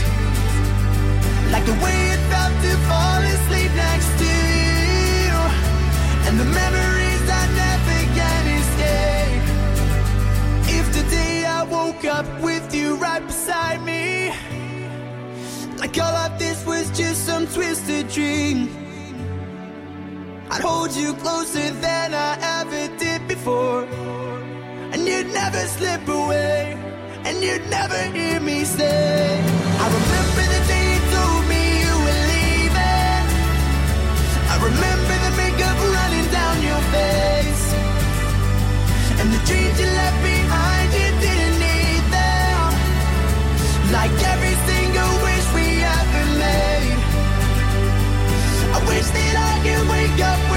Like 1.50 1.64
the 1.64 1.78
way 1.82 1.98
it 2.12 2.20
felt 2.28 2.52
to 2.64 2.72
fall 2.88 3.22
asleep 3.34 3.70
next 3.72 4.10
to 4.20 4.32
you. 5.24 5.34
And 6.26 6.34
the 6.38 6.44
memories 6.44 7.24
I 7.40 7.44
never 7.62 8.00
can 8.18 8.44
escape. 8.60 9.44
If 10.78 10.84
today 10.92 11.46
I 11.46 11.62
woke 11.62 12.04
up 12.04 12.26
with 12.42 12.74
you 12.74 12.96
right 12.96 13.26
beside 13.26 13.82
me. 13.82 14.34
Like 15.78 15.96
all 15.98 16.14
of 16.26 16.38
this 16.38 16.66
was 16.66 16.90
just 16.90 17.24
some 17.24 17.46
twisted 17.46 18.10
dream. 18.10 18.68
I'd 20.50 20.60
hold 20.60 20.94
you 20.94 21.14
closer 21.14 21.70
than 21.80 22.12
I 22.12 22.60
ever 22.60 22.94
did 22.98 23.26
before. 23.26 24.33
And 24.94 25.08
you'd 25.08 25.26
never 25.34 25.58
slip 25.66 26.06
away. 26.06 26.78
And 27.26 27.42
you'd 27.42 27.68
never 27.68 28.00
hear 28.14 28.38
me 28.38 28.62
say, 28.62 29.42
I 29.82 29.86
remember 29.98 30.44
the 30.54 30.60
day 30.70 30.84
you 30.94 31.00
told 31.10 31.42
me 31.50 31.62
you 31.82 31.94
were 32.06 32.22
leaving. 32.30 33.24
I 34.54 34.56
remember 34.70 35.14
the 35.26 35.32
makeup 35.42 35.78
running 35.98 36.28
down 36.30 36.56
your 36.70 36.82
face. 36.94 37.64
And 39.18 39.34
the 39.34 39.40
dreams 39.50 39.76
you 39.82 39.90
left 39.98 40.20
behind, 40.22 40.88
you 40.94 41.10
didn't 41.26 41.56
need 41.58 42.04
them. 42.14 42.70
Like 43.90 44.14
every 44.30 44.56
single 44.70 45.12
wish 45.26 45.46
we 45.58 45.66
ever 45.98 46.24
made. 46.38 47.00
I 48.76 48.78
wish 48.86 49.08
that 49.10 49.34
I 49.50 49.54
could 49.64 49.84
wake 49.90 50.20
up 50.22 50.53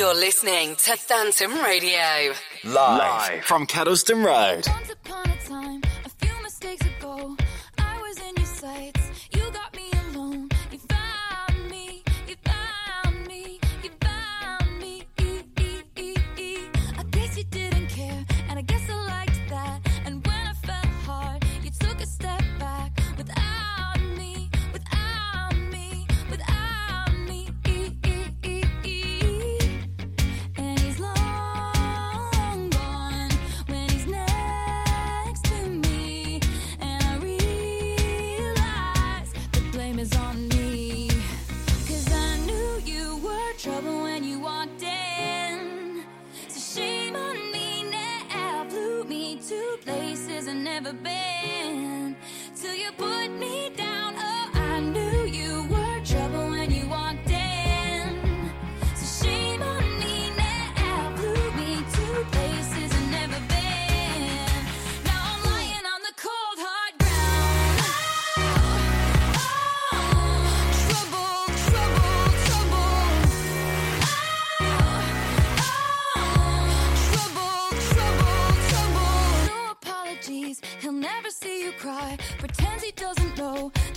You're 0.00 0.14
listening 0.14 0.76
to 0.76 0.96
Phantom 0.96 1.52
Radio. 1.62 2.32
Live, 2.64 2.74
Live. 3.34 3.44
from 3.44 3.66
Kettleston 3.66 4.24
Road. 4.24 4.66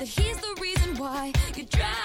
that 0.03 0.21
he's 0.21 0.37
the 0.41 0.61
reason 0.61 0.97
why. 0.97 1.31
You 1.55 1.63
drive 1.65 2.02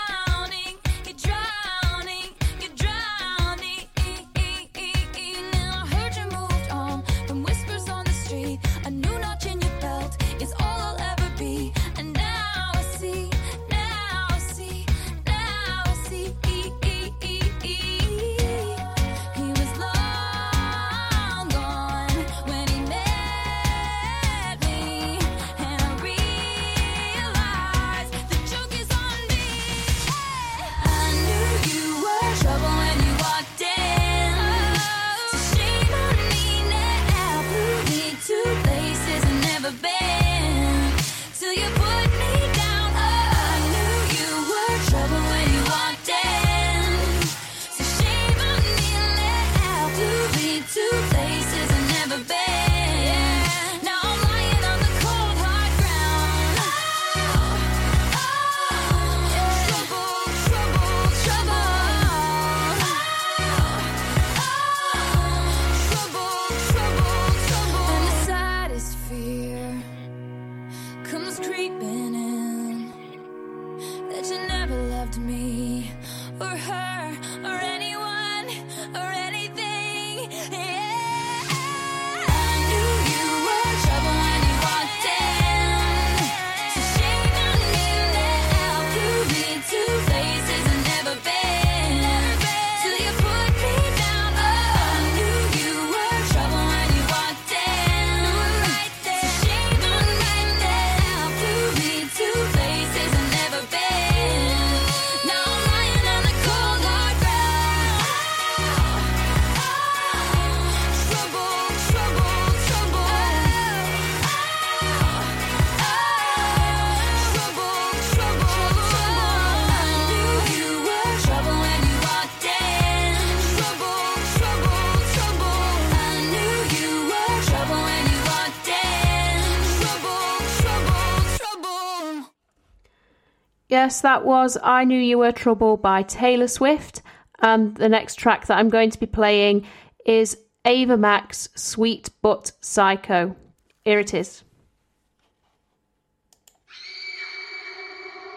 Yes, 133.81 134.01
that 134.01 134.25
was 134.25 134.59
I 134.61 134.83
Knew 134.83 134.99
You 134.99 135.19
Were 135.19 135.31
Trouble 135.31 135.77
by 135.77 136.03
Taylor 136.03 136.49
Swift. 136.49 137.01
And 137.41 137.77
the 137.77 137.89
next 137.89 138.17
track 138.17 138.49
that 138.49 138.59
I'm 138.59 138.71
going 138.71 138.91
to 138.91 138.99
be 138.99 139.07
playing 139.07 139.67
is 140.05 140.37
Ava 140.65 140.97
Max 140.97 141.49
Sweet 141.55 142.11
But 142.21 142.51
Psycho. 142.61 143.37
Here 143.85 144.01
it 144.01 144.15
is. 144.15 144.43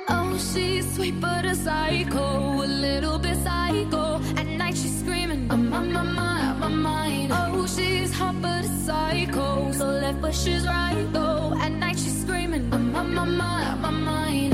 Oh, 0.09 0.37
she's 0.37 0.95
sweet 0.95 1.19
but 1.19 1.43
a 1.45 1.55
psycho, 1.55 2.63
a 2.63 2.67
little 2.87 3.17
bit 3.17 3.37
psycho. 3.37 4.21
At 4.37 4.45
night 4.45 4.77
she's 4.77 4.99
screaming, 4.99 5.49
I'm 5.49 5.73
on 5.73 5.91
my 5.91 6.03
mind, 6.03 6.59
my 6.59 6.67
mind. 6.67 7.31
Oh, 7.33 7.65
she's 7.65 8.13
hot 8.13 8.39
but 8.43 8.63
a 8.63 8.67
psycho, 8.67 9.71
so 9.71 9.85
left 9.87 10.21
but 10.21 10.35
she's 10.35 10.67
right 10.67 11.07
though. 11.11 11.57
At 11.59 11.71
night 11.71 11.97
she's 11.97 12.21
screaming, 12.21 12.71
I'm 12.71 12.95
on 12.95 13.11
my 13.15 13.25
mind, 13.25 13.81
my 13.81 13.89
mind 13.89 14.50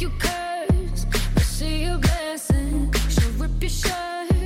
you 0.00 0.10
curse, 0.18 1.06
but 1.34 1.42
see 1.42 1.84
your 1.84 1.98
blessing. 1.98 2.92
She'll 3.08 3.30
rip 3.32 3.60
your 3.60 3.70
shirt. 3.70 4.37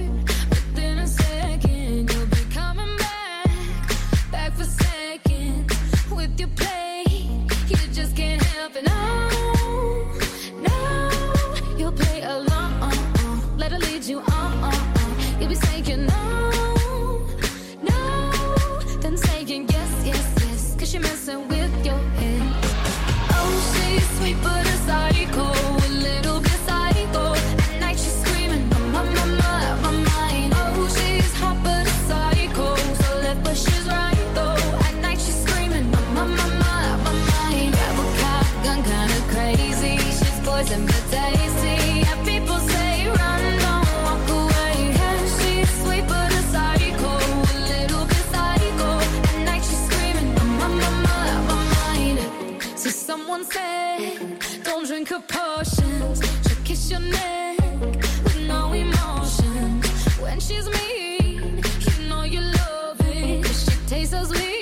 She's 60.42 60.68
mean, 60.68 61.62
you 61.78 62.08
know 62.08 62.24
you 62.24 62.40
love 62.40 63.00
it. 63.00 63.46
She 63.46 63.76
tastes 63.86 64.12
so 64.12 64.24
sweet. 64.24 64.61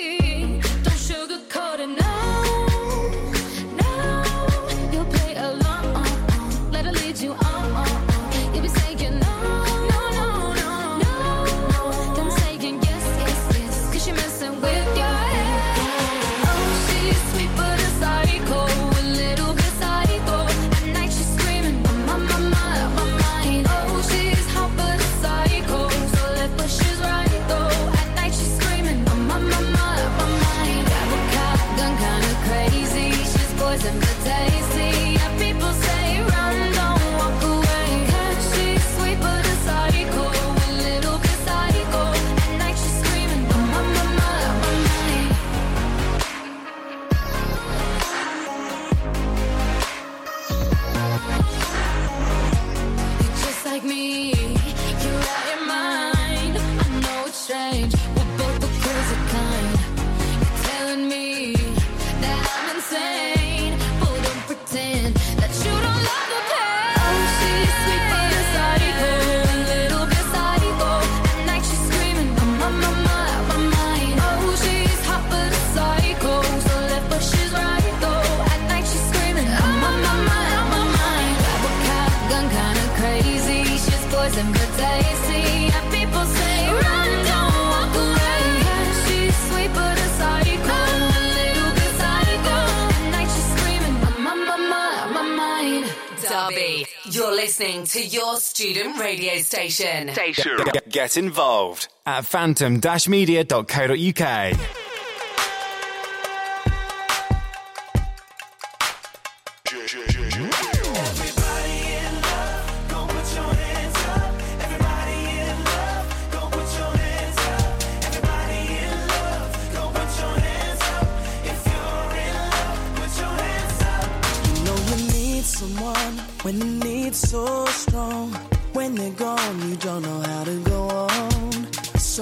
listening 97.61 97.85
to 97.85 98.03
your 98.03 98.37
student 98.37 98.97
radio 98.97 99.37
station. 99.37 100.09
station. 100.09 100.57
Get, 100.73 100.89
get 100.89 101.15
involved 101.17 101.89
at 102.07 102.25
phantom-media.co.uk. 102.25 104.80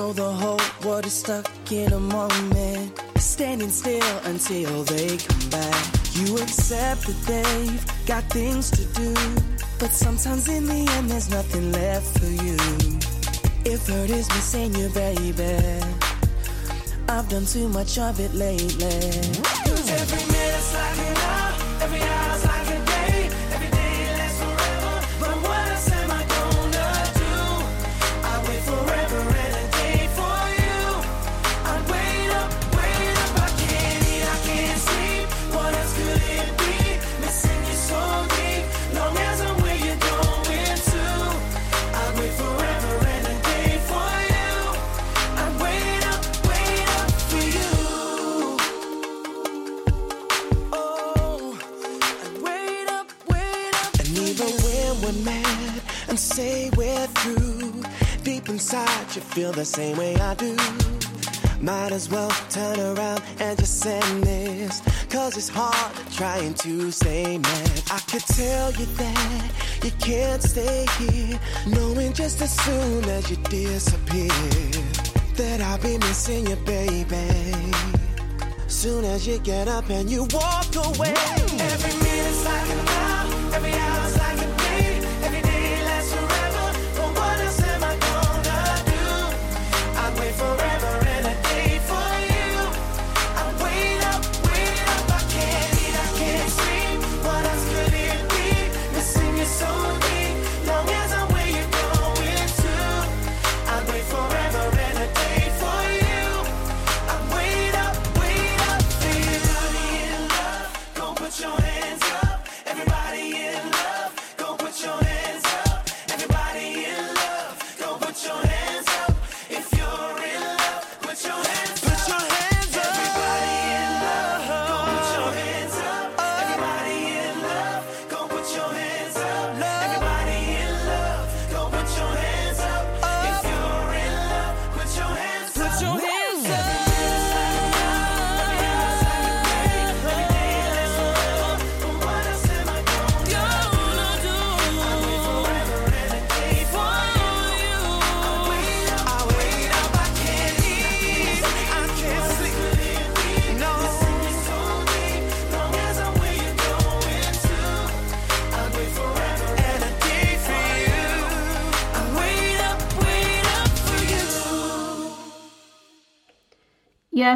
know 0.09 0.13
the 0.13 0.31
whole 0.31 0.89
world 0.89 1.05
is 1.05 1.13
stuck 1.13 1.49
in 1.71 1.91
a 1.93 1.99
moment, 1.99 3.01
standing 3.17 3.69
still 3.69 4.17
until 4.25 4.83
they 4.83 5.17
come 5.17 5.49
back. 5.49 5.85
You 6.13 6.37
accept 6.37 7.01
that 7.07 7.19
they've 7.27 8.05
got 8.05 8.23
things 8.29 8.71
to 8.71 8.85
do, 8.99 9.13
but 9.79 9.91
sometimes 9.91 10.47
in 10.47 10.65
the 10.65 10.91
end 10.97 11.09
there's 11.09 11.29
nothing 11.29 11.71
left 11.71 12.19
for 12.19 12.25
you. 12.25 12.57
If 13.65 13.87
hurt 13.87 14.09
is 14.09 14.27
missing 14.29 14.73
you, 14.75 14.89
baby, 14.89 15.81
I've 17.07 17.27
done 17.29 17.45
too 17.45 17.67
much 17.69 17.97
of 17.97 18.19
it 18.19 18.33
lately. 18.33 18.85
Every 19.99 20.23
minute's 20.31 20.73
like 20.73 20.97
an 20.97 21.28
say 56.39 56.69
we're 56.77 57.07
through, 57.19 57.83
deep 58.23 58.47
inside 58.47 59.07
you 59.13 59.21
feel 59.21 59.51
the 59.51 59.65
same 59.65 59.97
way 59.97 60.15
I 60.15 60.33
do. 60.35 60.55
Might 61.59 61.91
as 61.91 62.09
well 62.09 62.31
turn 62.49 62.79
around 62.79 63.21
and 63.39 63.59
just 63.59 63.79
send 63.81 64.23
this. 64.23 64.81
Cause 65.09 65.35
it's 65.35 65.49
hard 65.49 65.91
trying 66.19 66.53
to 66.65 66.91
stay 66.91 67.37
mad. 67.37 67.83
I 67.97 67.99
could 68.09 68.25
tell 68.39 68.71
you 68.79 68.87
that 69.01 69.51
you 69.83 69.91
can't 70.07 70.41
stay 70.41 70.85
here. 70.99 71.37
Knowing 71.67 72.13
just 72.13 72.41
as 72.41 72.53
soon 72.65 73.03
as 73.17 73.29
you 73.29 73.37
disappear, 73.57 74.39
that 75.39 75.59
I'll 75.67 75.81
be 75.89 75.97
missing 75.97 76.47
you, 76.47 76.57
baby. 76.73 77.27
Soon 78.67 79.03
as 79.03 79.27
you 79.27 79.39
get 79.39 79.67
up 79.67 79.89
and 79.89 80.09
you 80.09 80.21
walk 80.31 80.73
away, 80.87 81.15
every 81.73 81.95
minute's 82.05 82.45
like 82.45 82.69
an 82.75 82.81
hour, 82.87 83.55
every 83.55 83.73
hour's 83.73 84.18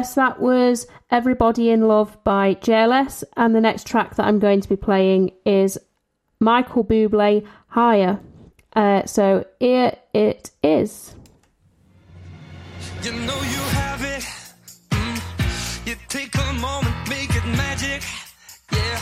yes, 0.04 0.14
that 0.16 0.38
was 0.38 0.86
Everybody 1.10 1.70
in 1.70 1.88
Love 1.88 2.22
by 2.24 2.56
JLS. 2.56 3.24
And 3.38 3.54
the 3.54 3.60
next 3.60 3.86
track 3.86 4.16
that 4.16 4.26
I'm 4.26 4.38
going 4.38 4.60
to 4.60 4.68
be 4.68 4.76
playing 4.76 5.32
is 5.46 5.78
Michael 6.40 6.84
Bublé, 6.84 7.46
Higher. 7.68 8.20
Uh, 8.76 9.06
so 9.06 9.46
here 9.58 9.96
it 10.12 10.50
is. 10.62 11.14
You 13.02 13.12
know 13.12 13.40
you 13.54 13.62
have 13.80 14.02
it. 14.04 14.24
Mm. 14.90 15.86
You 15.86 15.94
take 16.08 16.34
a 16.34 16.52
moment, 16.52 16.94
make 17.08 17.34
it 17.34 17.46
magic. 17.46 18.02
Yeah, 18.72 19.00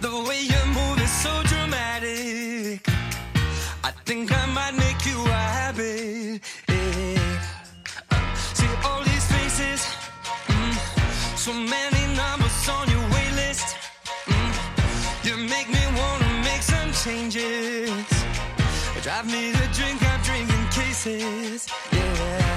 the 0.00 0.14
way 0.28 0.42
you 0.42 0.62
move 0.66 1.00
is 1.02 1.10
so 1.10 1.42
dramatic. 1.52 2.86
I 3.82 3.90
think 4.04 4.30
I 4.30 4.46
might 4.46 4.74
make 4.76 5.04
you 5.04 5.20
a 5.20 5.42
habit. 5.58 6.67
so 11.48 11.54
many 11.54 12.14
numbers 12.14 12.68
on 12.68 12.90
your 12.90 13.00
wait 13.14 13.32
list. 13.32 13.76
Mm. 14.26 15.26
You 15.26 15.36
make 15.48 15.68
me 15.76 15.82
wanna 15.98 16.30
make 16.44 16.62
some 16.62 16.92
changes. 16.92 18.06
Drive 19.02 19.26
me 19.32 19.52
to 19.52 19.66
drink, 19.78 19.98
I'm 20.02 20.20
drinking 20.22 20.66
cases. 20.70 21.66
Yeah. 21.92 22.47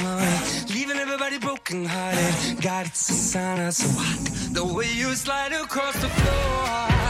Leaving 0.00 0.96
everybody 0.96 1.38
broken 1.38 1.84
hearted 1.84 2.62
God, 2.62 2.86
it's 2.86 3.10
a 3.10 3.12
sign 3.12 3.60
I'm 3.60 3.70
so 3.70 3.86
hot. 3.98 4.54
The 4.54 4.64
way 4.64 4.90
you 4.94 5.14
slide 5.14 5.52
across 5.52 5.94
the 6.00 6.08
floor. 6.08 7.09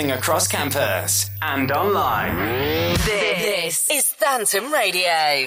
broadcasting 0.00 0.10
across 0.12 0.48
campus 0.48 1.30
and 1.42 1.70
online. 1.72 2.96
This, 3.04 3.86
this 3.86 3.90
is 3.90 4.04
Phantom 4.10 4.72
Radio. 4.72 5.46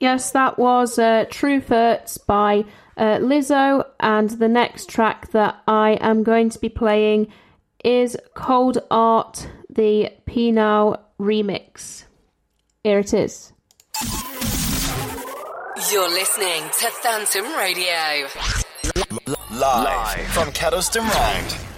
Yes, 0.00 0.32
that 0.32 0.58
was 0.58 0.98
uh, 0.98 1.24
Truth 1.30 1.68
Hurts 1.68 2.18
by 2.18 2.64
uh, 2.96 3.18
Lizzo, 3.18 3.84
and 4.00 4.30
the 4.30 4.48
next 4.48 4.88
track 4.88 5.30
that 5.30 5.62
I 5.66 5.92
am 6.00 6.22
going 6.22 6.50
to 6.50 6.58
be 6.58 6.68
playing 6.68 7.28
is 7.84 8.16
Cold 8.34 8.78
Heart, 8.90 9.48
the 9.68 10.10
PNAU 10.26 10.98
remix. 11.20 12.04
Here 12.82 12.98
it 12.98 13.14
is. 13.14 13.52
You're 15.92 16.10
listening 16.10 16.62
to 16.80 16.90
Phantom 17.02 17.44
Radio. 17.56 18.28
Live, 19.50 19.84
Live. 19.84 20.26
from 20.28 20.48
Kettleston 20.48 21.08
Round. 21.08 21.73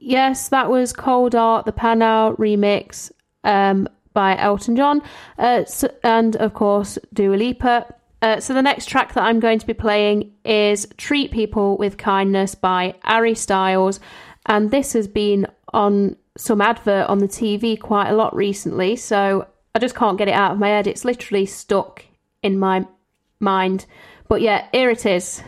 yes, 0.00 0.48
that 0.48 0.70
was 0.70 0.92
Cold 0.92 1.34
Heart, 1.34 1.66
the 1.66 1.72
PNAU 1.72 2.36
remix 2.38 3.12
um, 3.44 3.88
by 4.12 4.36
Elton 4.36 4.76
John, 4.76 5.02
uh, 5.38 5.64
so, 5.64 5.92
and 6.02 6.36
of 6.36 6.54
course, 6.54 6.98
Dua 7.12 7.36
Lipa. 7.36 7.94
Uh, 8.22 8.38
so 8.38 8.52
the 8.52 8.62
next 8.62 8.86
track 8.86 9.14
that 9.14 9.24
I'm 9.24 9.40
going 9.40 9.58
to 9.58 9.66
be 9.66 9.72
playing 9.72 10.32
is 10.44 10.86
Treat 10.96 11.30
People 11.30 11.78
with 11.78 11.96
Kindness 11.96 12.54
by 12.54 12.94
Harry 13.02 13.34
Styles, 13.34 14.00
and 14.46 14.70
this 14.70 14.92
has 14.94 15.06
been 15.06 15.46
on 15.72 16.16
some 16.36 16.60
advert 16.60 17.08
on 17.08 17.18
the 17.18 17.28
TV 17.28 17.78
quite 17.78 18.08
a 18.10 18.14
lot 18.14 18.34
recently, 18.34 18.96
so 18.96 19.46
I 19.74 19.78
just 19.78 19.94
can't 19.94 20.18
get 20.18 20.28
it 20.28 20.34
out 20.34 20.52
of 20.52 20.58
my 20.58 20.68
head. 20.68 20.86
It's 20.86 21.04
literally 21.04 21.46
stuck 21.46 22.04
in 22.42 22.58
my 22.58 22.86
mind. 23.38 23.86
But 24.28 24.40
yeah, 24.40 24.68
here 24.72 24.90
it 24.90 25.06
is. 25.06 25.42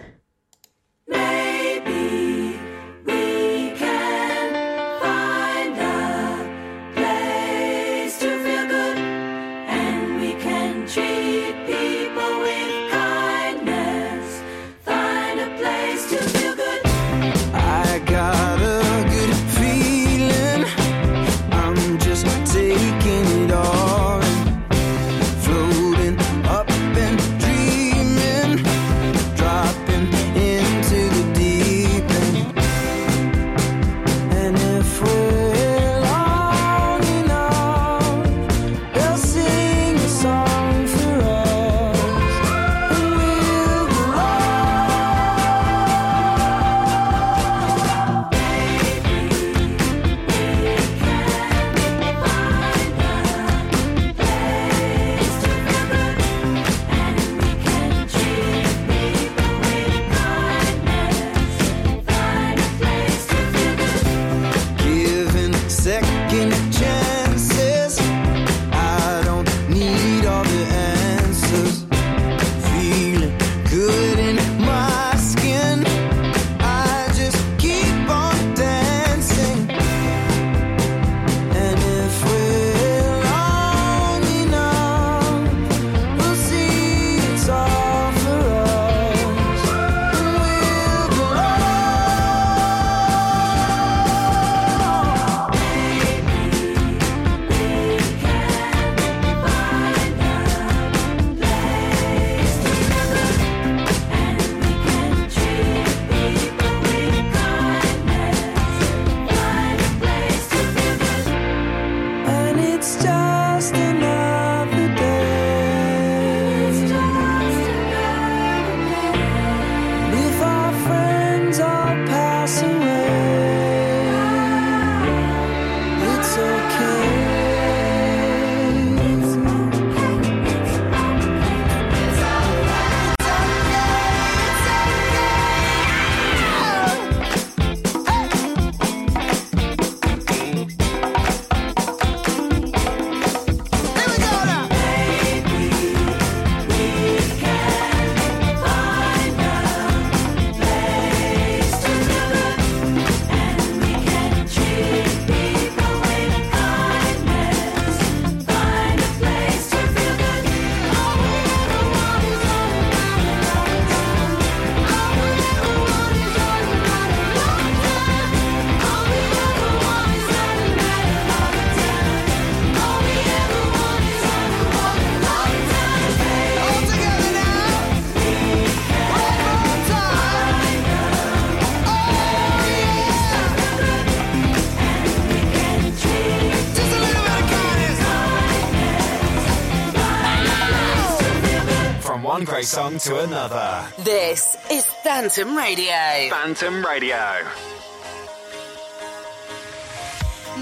Great 192.63 192.69
song 192.69 192.97
to 192.97 193.19
another. 193.19 193.85
This 193.99 194.57
is 194.71 194.87
Phantom 195.03 195.57
Radio. 195.57 196.31
Phantom 196.31 196.87
Radio. 196.87 197.19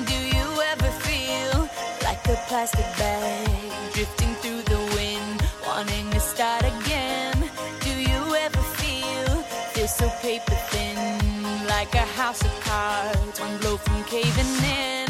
Do 0.07 0.19
you 0.35 0.49
ever 0.73 0.91
feel 1.05 1.69
like 2.03 2.27
a 2.27 2.37
plastic 2.49 2.89
bag 2.97 3.93
drifting 3.93 4.33
through 4.41 4.63
the 4.63 4.81
wind, 4.97 5.43
wanting 5.67 6.09
to 6.13 6.21
start 6.21 6.65
again? 6.65 7.37
Do 7.81 7.91
you 7.91 8.35
ever 8.47 8.63
feel 8.81 9.43
feel 9.75 9.89
so 9.89 10.09
paper 10.23 10.57
thin, 10.71 11.67
like 11.67 11.95
a 11.95 12.07
house 12.17 12.43
of 12.43 12.61
cards, 12.63 13.41
one 13.41 13.59
blow 13.59 13.77
from 13.77 14.03
caving 14.05 14.55
in? 14.65 15.10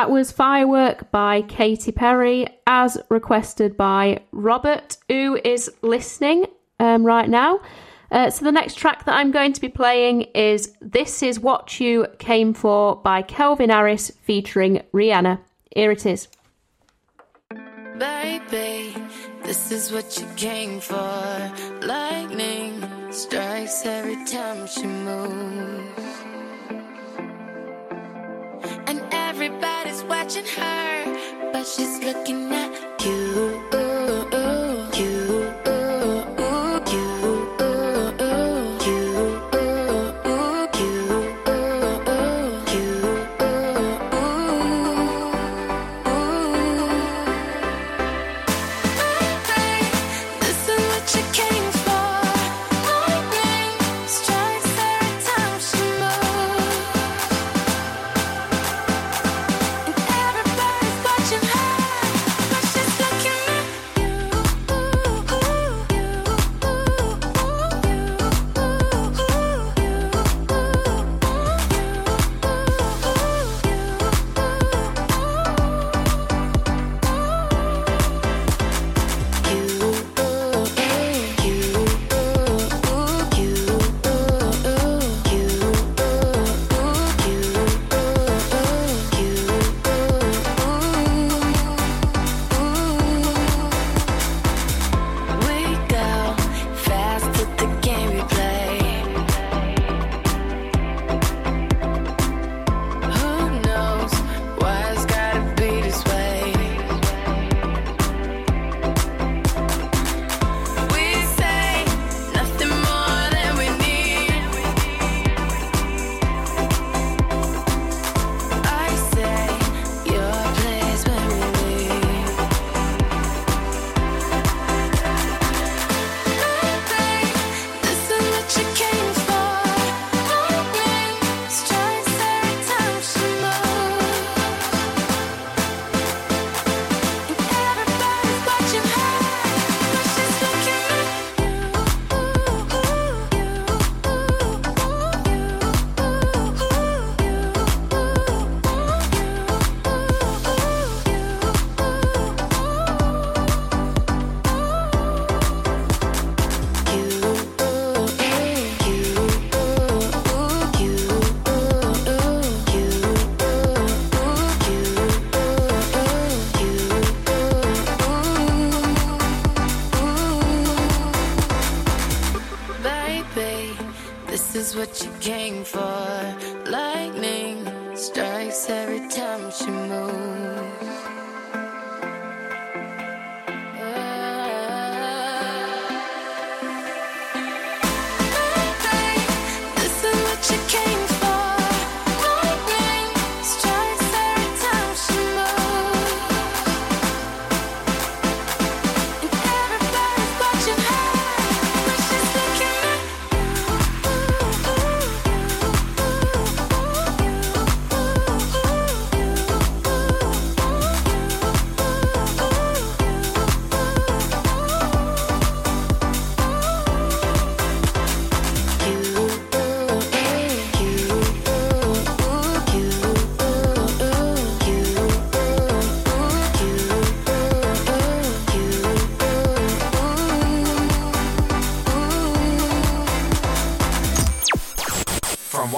That 0.00 0.10
was 0.10 0.32
Firework 0.32 1.10
by 1.10 1.42
Katy 1.42 1.92
Perry, 1.92 2.46
as 2.66 2.96
requested 3.10 3.76
by 3.76 4.22
Robert, 4.32 4.96
who 5.10 5.38
is 5.44 5.70
listening 5.82 6.46
um, 6.78 7.04
right 7.04 7.28
now. 7.28 7.60
Uh, 8.10 8.30
so, 8.30 8.46
the 8.46 8.50
next 8.50 8.76
track 8.76 9.04
that 9.04 9.12
I'm 9.12 9.30
going 9.30 9.52
to 9.52 9.60
be 9.60 9.68
playing 9.68 10.22
is 10.34 10.72
This 10.80 11.22
Is 11.22 11.38
What 11.38 11.80
You 11.80 12.06
Came 12.18 12.54
For 12.54 12.96
by 12.96 13.20
Calvin 13.20 13.68
Harris 13.68 14.10
featuring 14.22 14.80
Rihanna. 14.94 15.38
Here 15.76 15.90
it 15.90 16.06
is. 16.06 16.28
Baby, 17.98 18.94
this 19.42 19.70
is 19.70 19.92
what 19.92 20.18
you 20.18 20.26
came 20.34 20.80
for. 20.80 21.52
Lightning 21.82 22.82
strikes 23.12 23.84
every 23.84 24.24
time 24.24 24.66
she 24.66 24.86
moves. 24.86 26.09
Everybody's 29.42 30.02
watching 30.02 30.44
her, 30.44 31.50
but 31.50 31.64
she's 31.66 31.98
looking 32.04 32.52
at 32.52 33.02
you. 33.02 33.79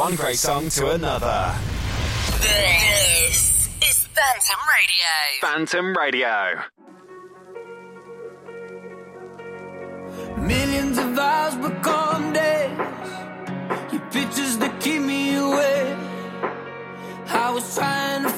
one 0.03 0.17
great 0.17 0.37
song 0.37 0.69
to 0.69 0.91
another. 0.91 1.55
This 2.41 3.69
is 3.89 3.99
Phantom 4.17 4.61
Radio. 4.75 5.13
Phantom 5.41 5.97
Radio. 5.97 6.61
Millions 10.39 10.99
of 10.99 11.17
hours 11.17 11.55
become 11.55 12.33
days. 12.33 12.79
Your 13.93 14.03
pictures 14.11 14.59
that 14.59 14.77
keep 14.81 15.03
me 15.03 15.37
awake. 15.37 15.97
I 17.29 17.53
was 17.55 17.73
trying 17.77 18.25
to 18.25 18.32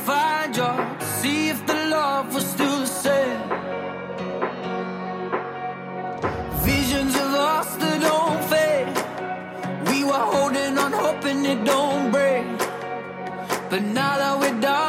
hoping 11.05 11.45
it 11.45 11.63
don't 11.67 12.11
break. 12.11 12.47
But 13.69 13.83
now 13.83 14.17
that 14.21 14.41
we're 14.41 14.61
done. 14.61 14.84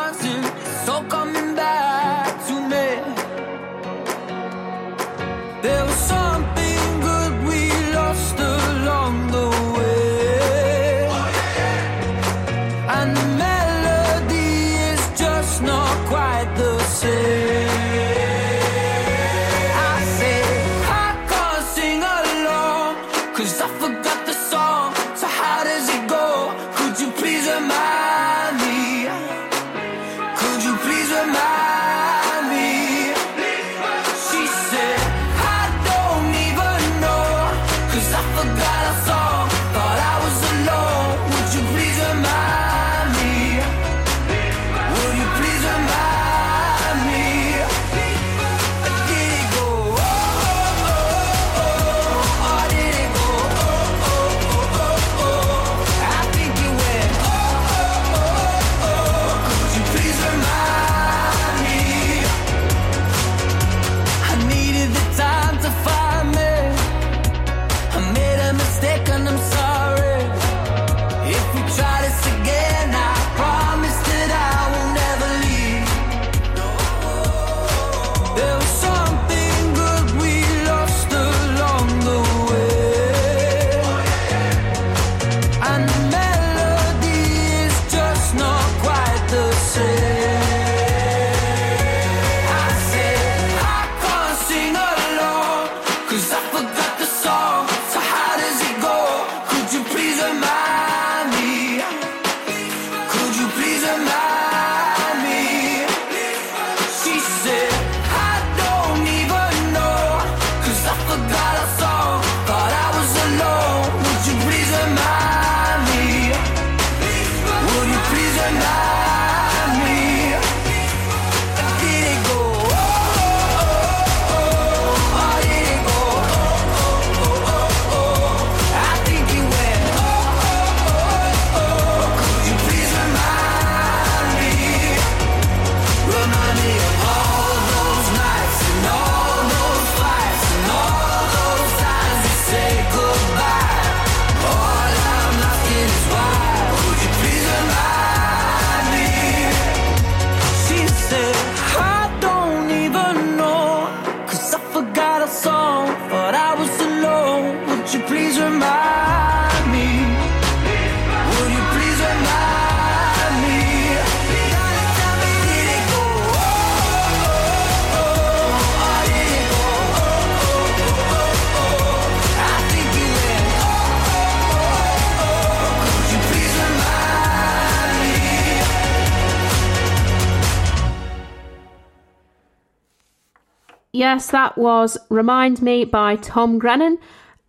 yes, 183.95 184.31
that 184.31 184.57
was 184.57 184.97
Remind 185.09 185.61
Me 185.61 185.85
by 185.85 186.17
Tom 186.17 186.59
Grennan. 186.59 186.97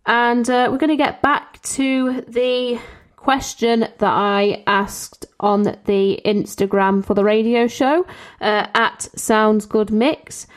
And 0.05 0.49
uh, 0.49 0.69
we're 0.71 0.77
going 0.77 0.89
to 0.89 0.95
get 0.95 1.21
back 1.21 1.61
to 1.63 2.21
the 2.21 2.79
question 3.17 3.81
that 3.81 4.01
I 4.01 4.63
asked 4.65 5.25
on 5.39 5.63
the 5.63 6.21
Instagram 6.25 7.03
for 7.03 7.13
the 7.13 7.25
radio 7.25 7.67
show 7.67 8.05
uh, 8.39 8.67
at 8.73 9.09
Sounds 9.15 9.65
Good 9.65 9.91
Mix 9.91 10.47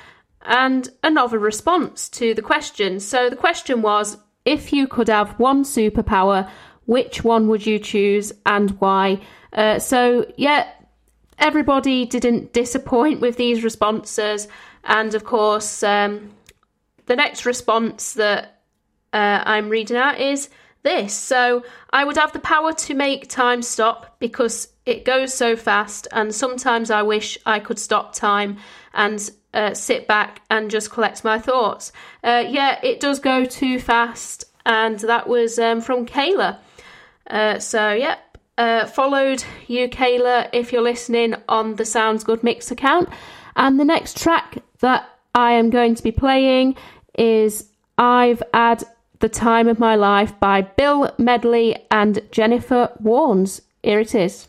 and 0.42 0.88
another 1.02 1.38
response 1.38 2.08
to 2.10 2.32
the 2.34 2.42
question. 2.42 3.00
So 3.00 3.28
the 3.28 3.36
question 3.36 3.82
was 3.82 4.16
if 4.44 4.72
you 4.72 4.86
could 4.86 5.08
have 5.08 5.38
one 5.38 5.64
superpower, 5.64 6.48
which 6.86 7.24
one 7.24 7.48
would 7.48 7.66
you 7.66 7.78
choose 7.78 8.32
and 8.46 8.70
why? 8.80 9.20
Uh, 9.52 9.78
so, 9.78 10.32
yeah, 10.36 10.70
everybody 11.38 12.06
didn't 12.06 12.52
disappoint 12.52 13.20
with 13.20 13.36
these 13.36 13.64
responses. 13.64 14.46
And 14.84 15.14
of 15.14 15.24
course, 15.24 15.82
um, 15.82 16.30
the 17.06 17.16
next 17.16 17.44
response 17.46 18.14
that 18.14 18.62
uh, 19.12 19.42
I'm 19.44 19.68
reading 19.68 19.96
out 19.96 20.20
is 20.20 20.48
this. 20.82 21.12
So 21.12 21.64
I 21.90 22.04
would 22.04 22.16
have 22.16 22.32
the 22.32 22.38
power 22.38 22.72
to 22.72 22.94
make 22.94 23.28
time 23.28 23.62
stop 23.62 24.18
because 24.18 24.68
it 24.86 25.04
goes 25.04 25.34
so 25.34 25.56
fast, 25.56 26.08
and 26.12 26.34
sometimes 26.34 26.90
I 26.90 27.02
wish 27.02 27.38
I 27.46 27.60
could 27.60 27.78
stop 27.78 28.14
time 28.14 28.56
and 28.94 29.30
uh, 29.52 29.74
sit 29.74 30.08
back 30.08 30.42
and 30.50 30.70
just 30.70 30.90
collect 30.90 31.22
my 31.22 31.38
thoughts. 31.38 31.92
Uh, 32.24 32.44
yeah, 32.48 32.80
it 32.82 33.00
does 33.00 33.18
go 33.20 33.44
too 33.44 33.78
fast, 33.78 34.44
and 34.64 34.98
that 35.00 35.28
was 35.28 35.58
um, 35.58 35.80
from 35.80 36.06
Kayla. 36.06 36.58
Uh, 37.28 37.58
so, 37.58 37.92
yep. 37.92 38.18
Uh, 38.58 38.84
followed 38.84 39.42
you, 39.68 39.88
Kayla, 39.88 40.50
if 40.52 40.70
you're 40.70 40.82
listening 40.82 41.34
on 41.48 41.76
the 41.76 41.84
Sounds 41.84 42.24
Good 42.24 42.42
Mix 42.42 42.70
account. 42.70 43.08
And 43.56 43.80
the 43.80 43.86
next 43.86 44.20
track 44.20 44.58
that 44.80 45.08
I 45.34 45.52
am 45.52 45.70
going 45.70 45.94
to 45.94 46.02
be 46.02 46.12
playing 46.12 46.76
is 47.18 47.70
I've 47.96 48.42
Had 48.52 48.84
the 49.20 49.28
Time 49.28 49.68
of 49.68 49.78
My 49.78 49.94
Life 49.94 50.38
by 50.40 50.62
Bill 50.62 51.10
Medley 51.18 51.76
and 51.90 52.20
Jennifer 52.30 52.90
Warnes. 53.02 53.60
Here 53.82 54.00
it 54.00 54.14
is. 54.14 54.48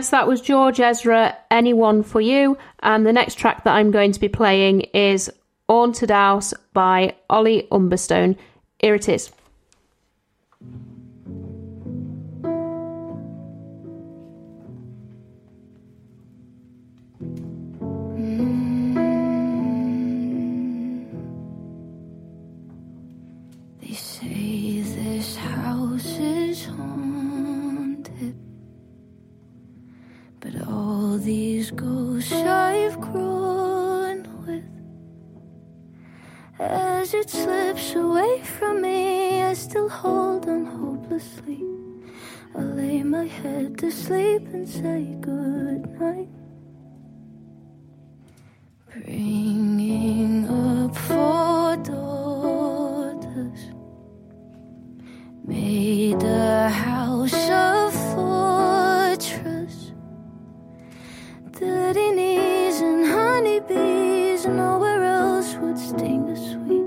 Yes, 0.00 0.08
that 0.08 0.26
was 0.26 0.40
George 0.40 0.80
Ezra, 0.80 1.36
Anyone 1.50 2.02
for 2.02 2.22
You. 2.22 2.56
And 2.82 3.04
the 3.04 3.12
next 3.12 3.34
track 3.34 3.64
that 3.64 3.74
I'm 3.74 3.90
going 3.90 4.12
to 4.12 4.18
be 4.18 4.30
playing 4.30 4.80
is 4.94 5.30
Haunted 5.68 6.10
House 6.10 6.54
by 6.72 7.16
Holly 7.28 7.68
Humberstone. 7.70 8.38
Here 8.78 8.94
it 8.94 9.10
is. 9.10 9.30
These 32.20 32.32
I've 32.32 33.00
grown 33.00 34.18
with, 34.46 34.64
as 36.58 37.14
it 37.14 37.30
slips 37.30 37.94
away 37.94 38.42
from 38.42 38.82
me, 38.82 39.42
I 39.42 39.54
still 39.54 39.88
hold 39.88 40.46
on 40.46 40.66
hopelessly. 40.66 41.64
I 42.54 42.60
lay 42.60 43.02
my 43.02 43.24
head 43.24 43.78
to 43.78 43.90
sleep 43.90 44.42
and 44.52 44.68
say 44.68 45.16
good 45.20 45.98
night. 45.98 46.28
Bringing 48.92 50.46
up 50.48 50.94
four 50.96 51.76
daughters 51.76 53.60
made 55.46 56.22
a 56.22 56.68
house 56.68 57.32
a 57.32 57.90
fortress. 57.92 58.69
Dirty 61.60 62.10
knees 62.12 62.80
and 62.80 63.04
honeybees, 63.04 64.46
and 64.46 64.56
nowhere 64.56 65.04
else 65.04 65.54
would 65.56 65.78
sting 65.78 66.26
as 66.30 66.40
sweet. 66.52 66.86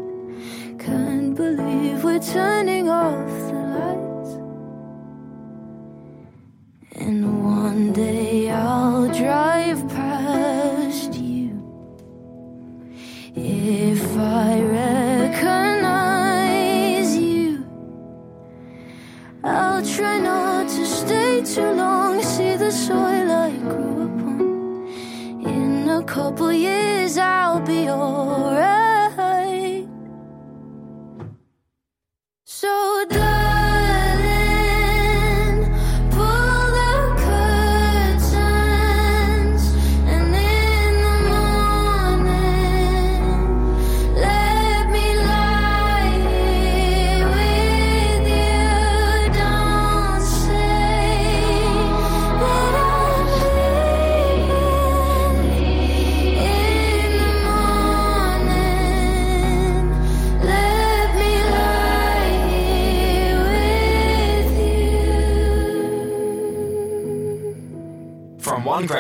Can't 0.80 1.36
believe 1.36 2.04
we're 2.04 2.18
turning 2.18 2.90
off 2.90 3.30
the 3.52 3.62
lights. 3.78 4.32
And 6.96 7.46
one 7.46 7.94
day 7.94 8.50
I'll 8.50 9.08
drive 9.14 9.88
past 9.90 11.14
you. 11.14 11.52
If 13.36 14.18
I 14.18 14.60
recognize 15.30 17.16
you, 17.16 17.64
I'll 19.44 19.86
try 19.86 20.18
not 20.18 20.68
to 20.70 20.84
stay 20.84 21.44
too 21.44 21.74
long. 21.74 22.24
See 22.24 22.56
the 22.56 22.72
soil 22.72 23.30
I 23.32 23.52
grew 23.58 24.02
up. 24.06 24.23
In 25.46 25.90
a 25.90 26.04
couple 26.04 26.52
years, 26.54 27.18
I'll 27.18 27.60
be 27.60 27.90
alright. 27.90 29.88
So, 32.46 33.06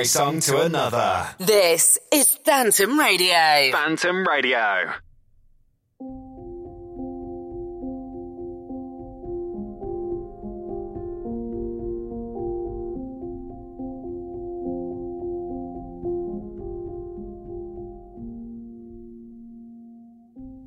From 0.03 0.41
song 0.41 0.57
to 0.57 0.61
another. 0.65 1.29
This 1.37 1.97
is 2.11 2.27
Phantom 2.43 2.99
Radio. 2.99 3.71
Phantom 3.71 4.27
Radio. 4.27 4.91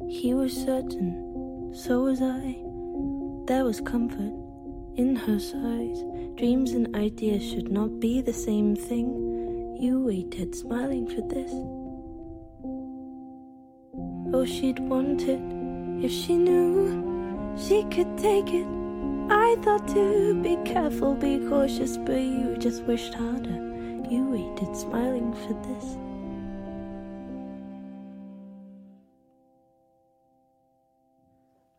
He 0.09 0.33
was 0.33 0.55
certain, 0.55 1.75
so 1.75 2.05
was 2.05 2.23
I. 2.23 2.57
There 3.47 3.65
was 3.65 3.83
comfort 3.83 4.33
in 4.97 5.15
her 5.15 5.39
sighs. 5.39 6.16
Dreams 6.37 6.73
and 6.73 6.95
ideas 6.95 7.43
should 7.43 7.73
not 7.73 7.99
be 7.99 8.21
the 8.21 8.33
same 8.33 8.77
thing. 8.77 9.79
You 9.81 10.05
waited, 10.05 10.55
smiling 10.55 11.09
for 11.09 11.23
this. 11.23 11.51
Oh, 14.35 14.45
she'd 14.45 14.79
want 14.79 15.23
it 15.23 15.41
if 16.05 16.13
she 16.13 16.37
knew 16.37 17.55
she 17.57 17.85
could 17.85 18.19
take 18.19 18.53
it. 18.53 18.67
I 19.31 19.57
thought 19.63 19.89
to 19.89 20.35
be 20.43 20.57
careful, 20.71 21.15
be 21.15 21.39
cautious, 21.49 21.97
but 21.97 22.21
you 22.21 22.57
just 22.59 22.83
wished 22.83 23.15
harder. 23.15 23.59
You 24.11 24.29
waited, 24.29 24.77
smiling 24.77 25.33
for 25.33 25.55
this. 25.67 25.97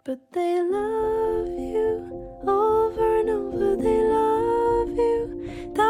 But 0.04 0.32
they 0.32 0.64
love 0.64 1.48
you 1.48 2.40
over 2.48 3.20
and 3.20 3.30
over. 3.30 3.47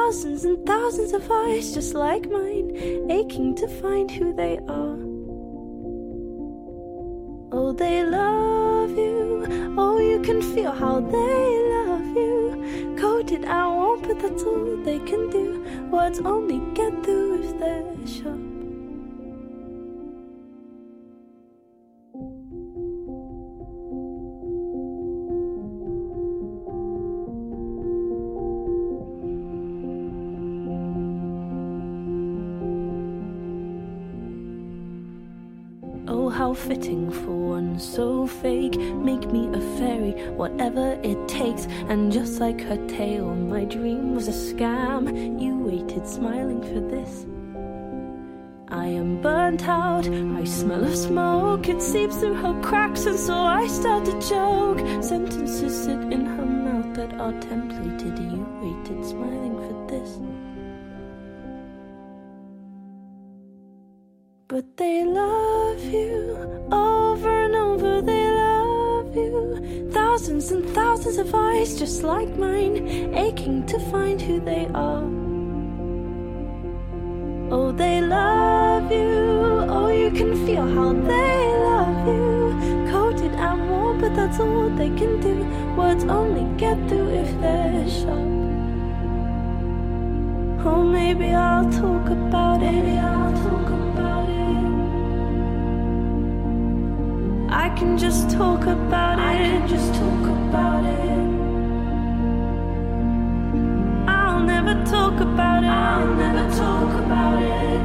Thousands 0.07 0.45
and 0.45 0.65
thousands 0.65 1.11
of 1.11 1.29
eyes 1.29 1.73
just 1.73 1.93
like 1.93 2.31
mine, 2.31 3.11
aching 3.11 3.53
to 3.55 3.67
find 3.67 4.09
who 4.09 4.33
they 4.33 4.57
are. 4.59 4.97
Oh, 7.51 7.73
they 7.73 8.05
love 8.05 8.91
you. 8.91 9.75
Oh, 9.77 9.99
you 9.99 10.21
can 10.21 10.41
feel 10.41 10.71
how 10.71 11.01
they 11.01 11.49
love 11.75 12.07
you. 12.15 12.95
Coded 12.97 13.43
won't. 13.43 14.03
but 14.03 14.17
that's 14.21 14.43
all 14.43 14.77
they 14.77 14.99
can 14.99 15.29
do. 15.29 15.61
Words 15.91 16.21
only 16.21 16.59
get 16.73 17.03
through 17.03 17.43
if 17.43 17.59
they're 17.59 18.07
sharp. 18.07 18.56
Fitting 36.65 37.11
for 37.11 37.31
one 37.31 37.79
so 37.79 38.27
fake. 38.27 38.77
Make 38.77 39.31
me 39.31 39.47
a 39.53 39.61
fairy, 39.77 40.13
whatever 40.31 40.99
it 41.03 41.27
takes. 41.27 41.65
And 41.89 42.11
just 42.11 42.39
like 42.39 42.61
her 42.61 42.77
tale, 42.87 43.33
my 43.35 43.63
dream 43.65 44.15
was 44.15 44.27
a 44.27 44.31
scam. 44.31 45.39
You 45.41 45.57
waited 45.57 46.07
smiling 46.07 46.61
for 46.61 46.81
this. 46.93 47.25
I 48.69 48.87
am 48.87 49.21
burnt 49.21 49.67
out, 49.67 50.07
I 50.07 50.43
smell 50.43 50.83
of 50.83 50.95
smoke. 50.95 51.69
It 51.69 51.81
seeps 51.81 52.17
through 52.17 52.35
her 52.35 52.59
cracks, 52.61 53.05
and 53.05 53.17
so 53.17 53.33
I 53.33 53.65
start 53.67 54.03
to 54.05 54.11
choke. 54.19 54.79
Sentences 55.01 55.83
sit 55.85 56.01
in 56.11 56.25
her 56.25 56.45
mouth 56.45 56.93
that 56.95 57.13
are 57.13 57.33
templated. 57.33 58.36
But 64.49 64.77
they 64.77 65.03
love 65.03 65.83
you 65.83 66.69
over 66.71 67.43
and 67.43 67.53
over, 67.53 68.01
they 68.01 68.31
love 68.31 69.13
you. 69.13 69.89
Thousands 69.91 70.51
and 70.51 70.69
thousands 70.69 71.17
of 71.17 71.35
eyes 71.35 71.77
just 71.77 72.01
like 72.03 72.29
mine, 72.37 73.13
aching 73.13 73.65
to 73.65 73.77
find 73.91 74.21
who 74.21 74.39
they 74.39 74.65
are. 74.73 75.03
Oh, 77.51 77.73
they 77.73 78.01
love 78.01 78.89
you. 78.89 79.65
Oh, 79.67 79.89
you 79.89 80.11
can 80.11 80.33
feel 80.45 80.65
how 80.65 80.93
they 80.93 81.39
love 81.67 82.07
you. 82.07 82.89
Coated 82.89 83.33
and 83.33 83.69
warm, 83.69 83.99
but 83.99 84.15
that's 84.15 84.39
all 84.39 84.69
they 84.69 84.91
can 84.91 85.19
do. 85.19 85.43
Words 85.75 86.05
only 86.05 86.45
get 86.57 86.77
through 86.87 87.09
if 87.09 87.41
they're 87.41 87.89
sharp. 87.89 88.37
Oh, 90.65 90.83
maybe 90.83 91.33
I'll 91.33 91.69
talk 91.69 92.09
about 92.09 92.63
it. 92.63 92.71
Maybe 92.71 92.97
I'll 92.97 93.36
I 97.57 97.69
can 97.69 97.97
just 97.97 98.29
talk 98.29 98.67
about 98.67 99.17
it. 99.17 99.23
I 99.23 99.35
can 99.35 99.67
just 99.67 99.91
talk 99.95 100.25
about 100.27 100.85
it. 100.85 101.19
I'll 104.07 104.43
never 104.43 104.75
talk 104.85 105.19
about 105.19 105.63
it. 105.63 105.67
I'll 105.67 106.13
never 106.13 106.45
talk 106.55 106.93
about 107.03 107.41
it. 107.41 107.81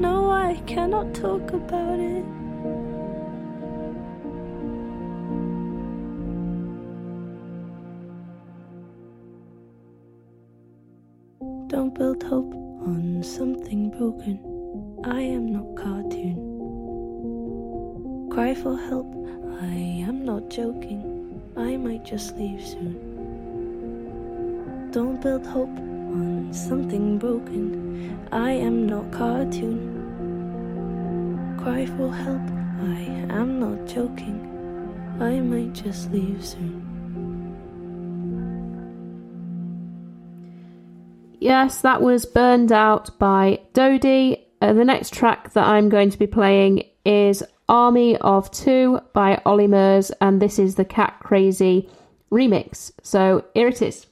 No, 0.00 0.30
I 0.30 0.54
cannot 0.66 1.14
talk 1.14 1.52
about 1.52 2.00
it. 2.00 2.24
Don't 11.68 11.94
build 11.94 12.22
hope 12.22 12.54
on 12.54 13.22
something 13.22 13.90
broken. 13.90 14.40
I 15.04 15.20
am 15.20 15.52
not 15.52 15.76
cartoon. 15.76 16.51
Cry 18.32 18.54
for 18.54 18.76
help. 18.78 19.06
I 19.60 19.74
am 20.08 20.24
not 20.24 20.48
joking. 20.48 21.42
I 21.54 21.76
might 21.76 22.02
just 22.02 22.34
leave 22.38 22.66
soon. 22.66 22.96
Don't 24.90 25.20
build 25.20 25.46
hope 25.46 25.68
on 25.68 26.50
something 26.50 27.18
broken. 27.18 28.26
I 28.32 28.52
am 28.52 28.86
not 28.86 29.12
cartoon. 29.12 29.84
Cry 31.62 31.84
for 31.84 32.10
help. 32.10 32.40
I 32.80 33.02
am 33.38 33.60
not 33.60 33.86
joking. 33.86 34.48
I 35.20 35.38
might 35.40 35.74
just 35.74 36.10
leave 36.10 36.42
soon. 36.42 36.80
Yes, 41.38 41.82
that 41.82 42.00
was 42.00 42.24
Burned 42.24 42.72
Out 42.72 43.18
by 43.18 43.60
Dodie. 43.74 44.46
Uh, 44.62 44.72
the 44.72 44.86
next 44.86 45.12
track 45.12 45.52
that 45.52 45.66
I'm 45.66 45.90
going 45.90 46.08
to 46.08 46.18
be 46.18 46.26
playing 46.26 46.84
is 47.04 47.44
Army 47.68 48.16
of 48.18 48.50
Two 48.50 49.00
by 49.12 49.40
Olly 49.46 49.66
Murs, 49.66 50.10
and 50.20 50.40
this 50.40 50.58
is 50.58 50.74
the 50.74 50.84
Cat 50.84 51.18
Crazy 51.20 51.88
remix. 52.30 52.92
So 53.02 53.44
here 53.54 53.68
it 53.68 53.82
is. 53.82 54.06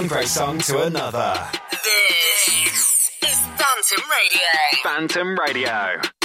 one 0.00 0.08
great 0.08 0.28
song 0.28 0.58
to 0.58 0.80
another. 0.80 1.34
This 1.70 3.10
is 3.22 3.36
Phantom 3.58 4.04
Radio. 4.10 4.48
Phantom 4.82 5.38
Radio. 5.38 6.19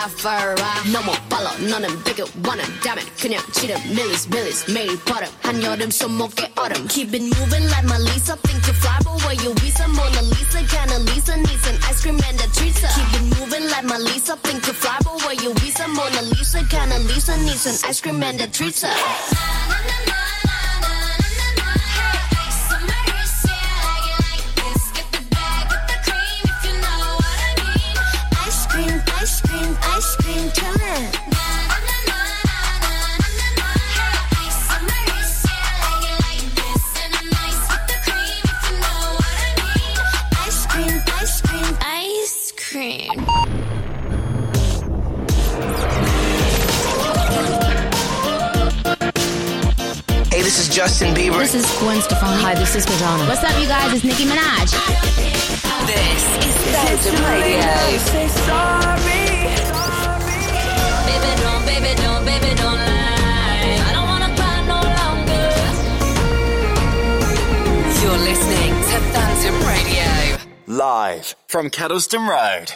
No 0.00 0.06
more 0.06 0.40
나와라 0.56 0.82
너무 0.90 1.12
빨라 1.28 1.52
너는 1.58 2.02
비교와는 2.04 2.64
다면 2.80 3.04
그냥 3.20 3.42
치는 3.52 3.76
밀리스 3.94 4.28
밀리스 4.28 4.70
매일 4.70 4.98
버릇 5.04 5.28
한여름 5.42 5.90
손목에 5.90 6.52
얼음. 6.56 6.88
Keep 6.88 7.12
it 7.12 7.22
moving 7.22 7.66
like 7.68 7.86
lisa. 8.00 8.34
Think 8.40 8.66
you 8.66 8.72
fly 8.80 8.96
but 9.04 9.20
where 9.20 9.36
you 9.44 9.52
visa? 9.60 9.86
Mona 9.88 10.22
Lisa 10.22 10.64
kinda 10.64 10.98
Lisa 11.00 11.36
needs 11.36 11.66
an 11.68 11.76
ice 11.84 12.00
cream 12.00 12.18
and 12.24 12.40
a 12.40 12.48
treat 12.48 12.80
Keep 12.80 13.12
it 13.12 13.24
moving 13.36 13.68
like 13.68 13.84
lisa. 14.00 14.36
Think 14.36 14.66
you 14.66 14.72
fly 14.72 14.96
but 15.04 15.20
where 15.20 15.34
you 15.34 15.52
visa? 15.60 15.86
Mona 15.88 16.22
Lisa 16.32 16.64
kinda 16.64 16.98
Lisa 17.00 17.36
needs 17.36 17.66
an 17.66 17.76
ice 17.90 18.00
cream 18.00 18.22
and 18.22 18.40
a 18.40 18.46
treat 18.48 18.82
na. 18.82 20.19
Justin 50.80 51.12
Bieber. 51.12 51.36
This 51.40 51.52
is 51.54 51.78
Gwen 51.78 52.00
Stefani. 52.00 52.40
Hi, 52.40 52.54
this 52.54 52.74
is 52.74 52.88
Madonna. 52.88 53.28
What's 53.28 53.44
up, 53.44 53.52
you 53.60 53.68
guys? 53.68 53.92
It's 53.92 54.02
Nicki 54.02 54.24
Minaj. 54.24 54.72
This 55.84 56.24
is 56.40 56.56
Phantom 56.72 57.20
Radio. 57.28 57.98
Say 58.08 58.28
sorry. 58.48 59.44
Baby, 61.04 61.32
don't, 61.44 61.64
baby, 61.68 61.92
don't, 62.00 62.24
baby, 62.24 62.54
don't 62.56 62.80
lie. 62.80 63.76
I 63.76 63.92
don't 63.92 64.08
wanna 64.08 64.32
cry 64.40 64.64
no 64.72 64.80
longer. 64.96 65.52
You're 68.00 68.22
listening 68.24 68.72
to 68.72 68.96
Phantom 69.12 69.56
Radio. 69.68 70.08
Live 70.66 71.36
from 71.46 71.68
Kedleston 71.68 72.26
Road. 72.26 72.72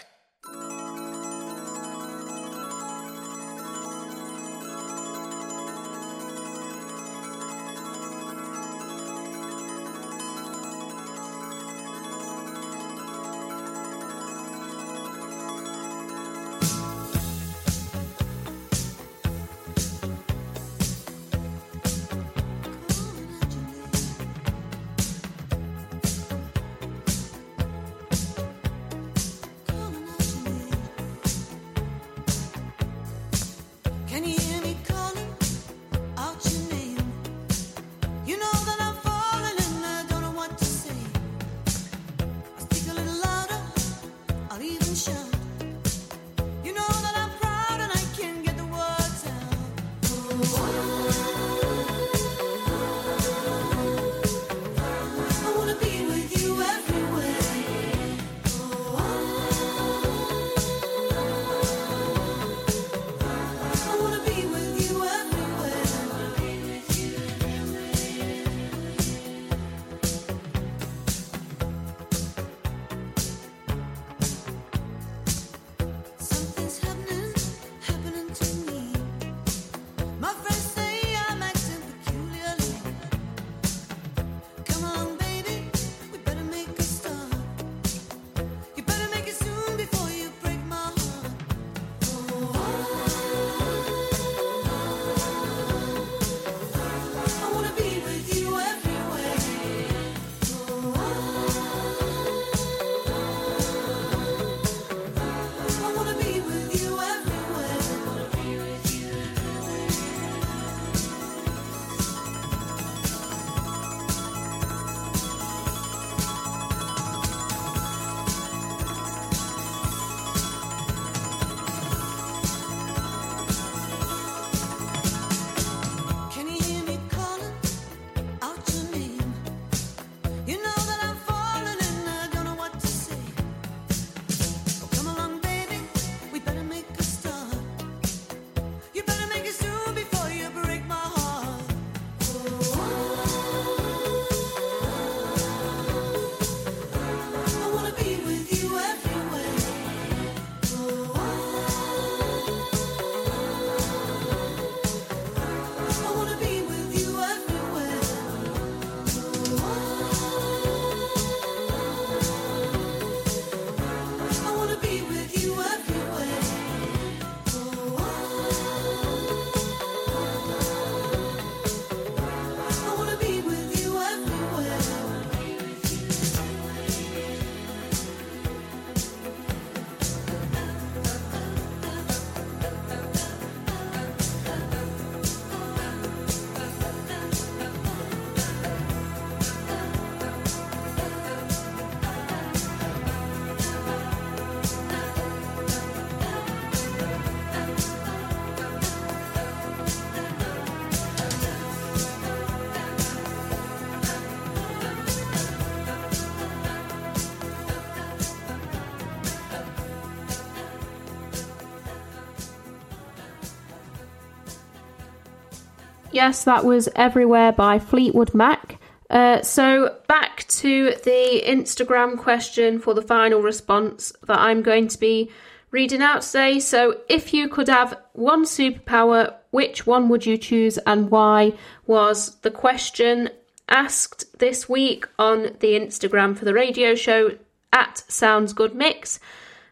Yes, 216.15 216.45
that 216.45 216.65
was 216.65 216.89
Everywhere 216.95 217.51
by 217.51 217.81
Fleetwood 217.81 218.35
Mac. 218.35 218.79
Uh, 219.11 219.43
so, 219.43 219.97
back 220.07 220.47
to 220.47 220.95
the 221.03 221.43
Instagram 221.45 222.17
question 222.17 222.79
for 222.79 222.95
the 222.95 223.03
final 223.03 223.43
response 223.43 224.13
that 224.29 224.39
I'm 224.39 224.63
going 224.63 224.87
to 224.87 224.99
be 224.99 225.33
reading 225.73 226.03
out 226.03 226.23
today. 226.23 226.61
So, 226.61 227.01
if 227.09 227.35
you 227.35 227.49
could 227.49 227.67
have 227.67 227.99
one 228.13 228.45
superpower, 228.45 229.35
which 229.51 229.89
one 229.89 230.09
would 230.09 230.25
you 230.25 230.39
choose 230.39 230.79
and 230.87 231.11
why? 231.11 231.55
Was 231.89 232.37
the 232.43 232.51
question 232.53 233.31
asked 233.69 234.39
this 234.39 234.69
week 234.69 235.09
on 235.19 235.57
the 235.59 235.73
Instagram 235.73 236.39
for 236.39 236.45
the 236.45 236.55
radio 236.55 236.95
show 236.95 237.37
at 237.73 238.05
Sounds 238.07 238.53
Good 238.53 238.77
Mix. 238.77 239.19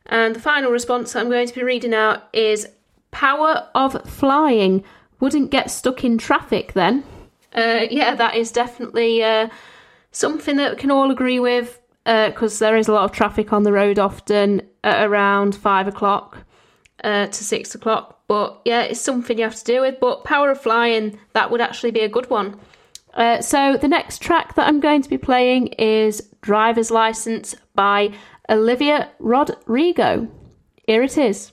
And 0.07 0.35
the 0.35 0.41
final 0.41 0.73
response 0.73 1.15
I'm 1.15 1.31
going 1.31 1.47
to 1.47 1.55
be 1.55 1.63
reading 1.63 1.95
out 1.95 2.25
is 2.33 2.67
Power 3.13 3.69
of 3.77 4.11
Flying. 4.11 4.83
Wouldn't 5.23 5.53
get 5.53 5.71
stuck 5.71 6.03
in 6.03 6.19
traffic 6.19 6.73
then. 6.73 7.05
Uh, 7.55 7.87
yeah, 7.89 8.17
that 8.17 8.35
is 8.35 8.51
definitely 8.51 9.23
uh, 9.23 9.51
something 10.11 10.57
that 10.57 10.73
we 10.73 10.77
can 10.79 10.91
all 10.91 11.13
agree 11.13 11.39
with 11.39 11.79
because 12.05 12.59
there 12.59 12.77
is 12.77 12.89
a 12.89 12.93
lot 12.93 13.05
of 13.05 13.13
traffic 13.13 13.53
on 13.53 13.63
the 13.63 13.71
road 13.71 14.01
often 14.01 14.63
at 14.83 15.07
around 15.07 15.55
five 15.55 15.87
o'clock 15.87 16.39
uh, 17.05 17.29
to 17.29 17.45
six 17.45 17.73
o'clock. 17.73 18.19
But 18.27 18.63
yeah, 18.65 18.83
it's 18.83 19.01
something 19.01 19.39
you 19.39 19.45
have 19.45 19.55
to 19.55 19.65
deal 19.65 19.83
with. 19.83 20.01
But 20.01 20.25
Power 20.25 20.51
of 20.51 20.61
Flying, 20.61 21.17
that 21.35 21.53
would 21.53 21.61
actually 21.61 21.93
be 21.93 22.01
a 22.01 22.09
good 22.09 22.29
one. 22.29 22.59
Uh, 23.15 23.41
so 23.43 23.77
the 23.77 23.87
next 23.87 24.23
track 24.23 24.57
that 24.57 24.67
I'm 24.67 24.81
going 24.81 25.03
to 25.03 25.09
be 25.09 25.19
playing 25.19 25.69
is 25.69 26.31
Driver's 26.41 26.91
License 26.91 27.55
by 27.77 28.13
Olivia 28.49 29.13
Rodrigo. 29.21 30.27
Here 30.89 31.05
it 31.05 31.17
is. 31.17 31.53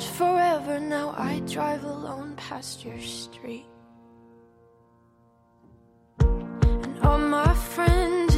said 0.00 0.16
forever, 0.16 0.80
now 0.80 1.14
I 1.16 1.38
drive 1.40 1.84
alone 1.84 2.34
past 2.36 2.84
your 2.84 3.00
street. 3.00 3.66
And 6.18 6.98
all 7.04 7.18
my 7.18 7.54
friends 7.54 8.33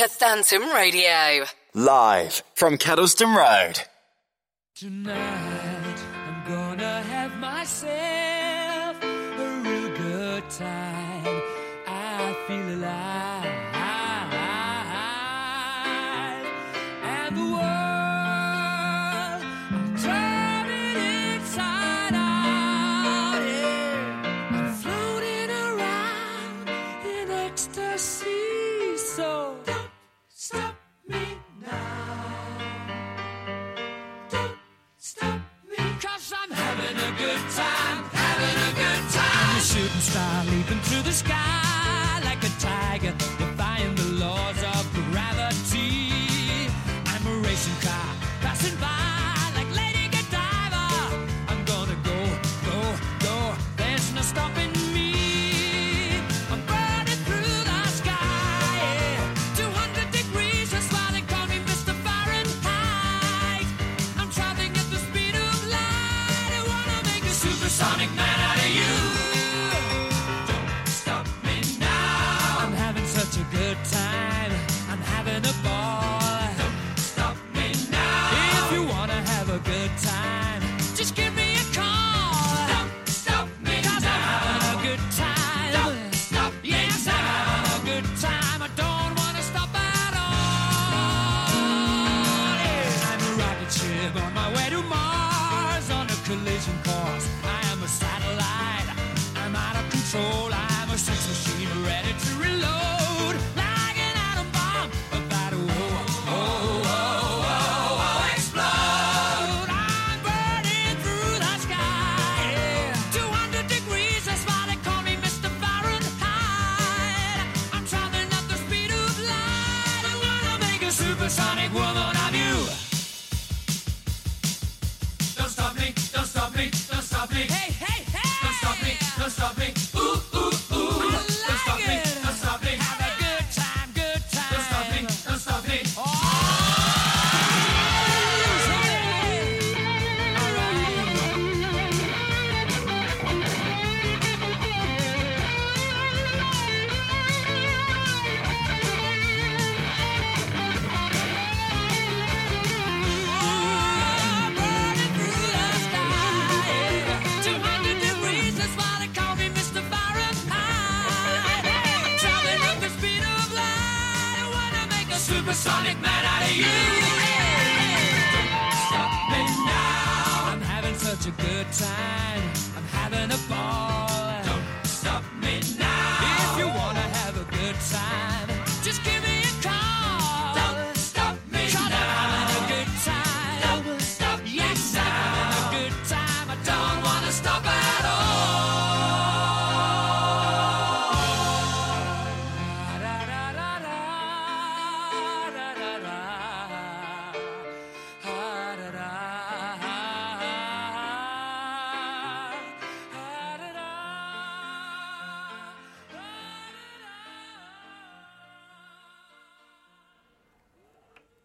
to 0.00 0.08
Phantom 0.08 0.62
Radio. 0.70 1.44
Live 1.74 2.42
from 2.54 2.78
Kedleston 2.78 3.36
Road. 3.36 3.82
Tonight, 4.74 5.98
I'm 6.24 6.48
gonna 6.48 7.02
have 7.02 7.36
myself 7.36 8.19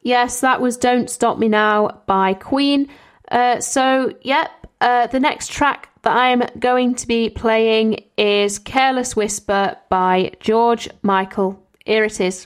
Yes, 0.06 0.42
that 0.42 0.62
was 0.62 0.78
Don't 0.78 1.10
Stop 1.10 1.40
Me 1.40 1.50
Now 1.50 2.04
by 2.06 2.36
Queen. 2.36 2.90
Uh, 3.32 3.60
so, 3.60 4.14
yep, 4.22 4.52
uh, 4.80 5.08
the 5.08 5.20
next 5.20 5.50
track 5.50 5.90
that 6.04 6.16
I'm 6.16 6.44
going 6.60 6.94
to 6.94 7.08
be 7.08 7.28
playing 7.32 8.04
is 8.16 8.60
Careless 8.60 9.16
Whisper 9.16 9.76
by 9.90 10.34
George 10.40 10.88
Michael. 11.02 11.60
Here 11.88 12.04
it 12.04 12.22
is. 12.22 12.46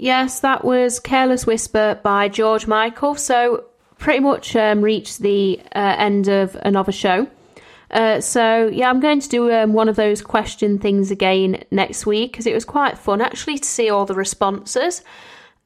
Yes, 0.00 0.40
that 0.40 0.64
was 0.64 0.98
Careless 0.98 1.46
Whisper 1.46 2.00
by 2.02 2.30
George 2.30 2.66
Michael. 2.66 3.16
So, 3.16 3.66
pretty 3.98 4.20
much 4.20 4.56
um, 4.56 4.80
reached 4.80 5.18
the 5.18 5.60
uh, 5.76 5.94
end 5.98 6.26
of 6.26 6.56
another 6.62 6.90
show. 6.90 7.28
Uh, 7.90 8.22
so, 8.22 8.68
yeah, 8.68 8.88
I'm 8.88 9.00
going 9.00 9.20
to 9.20 9.28
do 9.28 9.52
um, 9.52 9.74
one 9.74 9.90
of 9.90 9.96
those 9.96 10.22
question 10.22 10.78
things 10.78 11.10
again 11.10 11.64
next 11.70 12.06
week 12.06 12.32
because 12.32 12.46
it 12.46 12.54
was 12.54 12.64
quite 12.64 12.96
fun 12.96 13.20
actually 13.20 13.58
to 13.58 13.68
see 13.68 13.90
all 13.90 14.06
the 14.06 14.14
responses. 14.14 15.04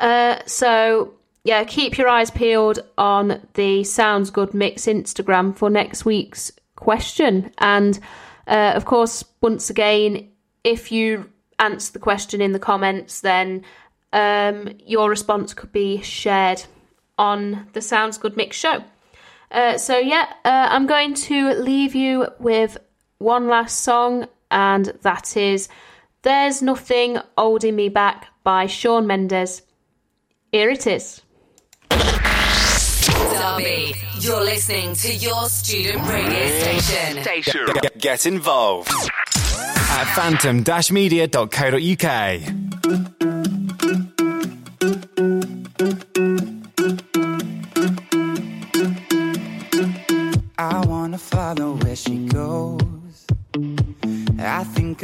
Uh, 0.01 0.41
so, 0.47 1.15
yeah, 1.45 1.63
keep 1.63 1.97
your 1.97 2.09
eyes 2.09 2.33
peeled 2.33 2.81
on 2.99 3.41
the 3.55 3.85
Sounds 3.85 4.31
Good 4.31 4.53
Mix 4.53 4.87
Instagram 4.87 5.55
for 5.55 5.71
next 5.71 6.05
week's 6.05 6.51
question. 6.75 7.53
And, 7.59 8.01
uh, 8.49 8.73
of 8.75 8.85
course, 8.85 9.23
once 9.41 9.71
again, 9.71 10.29
if 10.65 10.91
you 10.91 11.31
answer 11.61 11.93
the 11.93 12.01
question 12.01 12.41
in 12.41 12.51
the 12.51 12.59
comments, 12.59 13.21
then 13.21 13.63
um, 14.15 14.71
your 14.87 15.11
response 15.11 15.53
could 15.53 15.73
be 15.73 16.01
shared 16.01 16.63
on 17.19 17.67
the 17.75 17.83
Sounds 17.83 18.17
Good 18.17 18.37
Mix 18.37 18.57
show. 18.57 18.83
Uh, 19.51 19.77
so, 19.77 19.99
yeah, 19.99 20.33
uh, 20.45 20.69
I'm 20.71 20.87
going 20.87 21.15
to 21.15 21.53
leave 21.55 21.97
you 21.97 22.29
with 22.39 22.79
one 23.19 23.49
last 23.49 23.83
song, 23.83 24.27
and 24.51 24.87
that 25.03 25.37
is 25.37 25.69
There's 26.23 26.63
Nothing 26.63 27.19
Holding 27.37 27.77
Me 27.77 27.89
Back 27.89 28.27
by 28.43 28.67
Shawn 28.67 29.07
Mendes. 29.07 29.63
Here 30.53 30.71
it 30.71 30.87
is. 30.87 31.23
Derby, 31.91 33.95
you're 34.21 34.45
listening 34.45 34.95
to 34.95 35.15
your 35.15 35.49
student 35.49 36.07
radio 36.09 36.61
station. 36.61 37.25
Get, 37.83 37.99
get 37.99 38.27
involved 38.27 38.91
at 38.91 40.05
phantom-media.co.uk. 40.15 42.64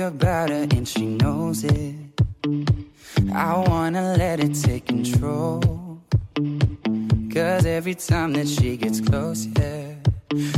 about 0.01 0.51
her 0.51 0.67
and 0.71 0.89
she 0.89 1.07
knows 1.07 1.65
it. 1.65 1.95
I 3.35 3.59
wanna 3.69 4.15
let 4.17 4.41
it 4.41 4.55
take 4.55 4.87
control. 4.87 6.01
Cause 7.33 7.67
every 7.67 7.95
time 7.95 8.33
that 8.35 8.49
she 8.49 8.77
gets 8.77 9.01
close, 9.01 9.47
yeah, 9.47 9.95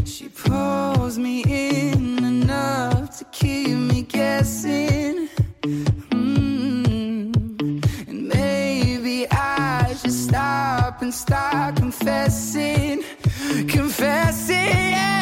she 0.05 0.29
pulls 0.29 1.19
me 1.19 1.43
in 1.43 2.25
enough 2.25 3.19
to 3.19 3.25
keep 3.33 3.77
me 3.77 4.03
guessing. 4.03 5.29
Mm. 6.11 7.35
And 8.09 8.29
maybe 8.29 9.27
I 9.31 9.95
should 10.01 10.13
stop 10.13 11.03
and 11.03 11.13
start 11.13 11.77
confessing, 11.77 13.03
confessing. 13.69 14.57
Yeah. 14.57 15.22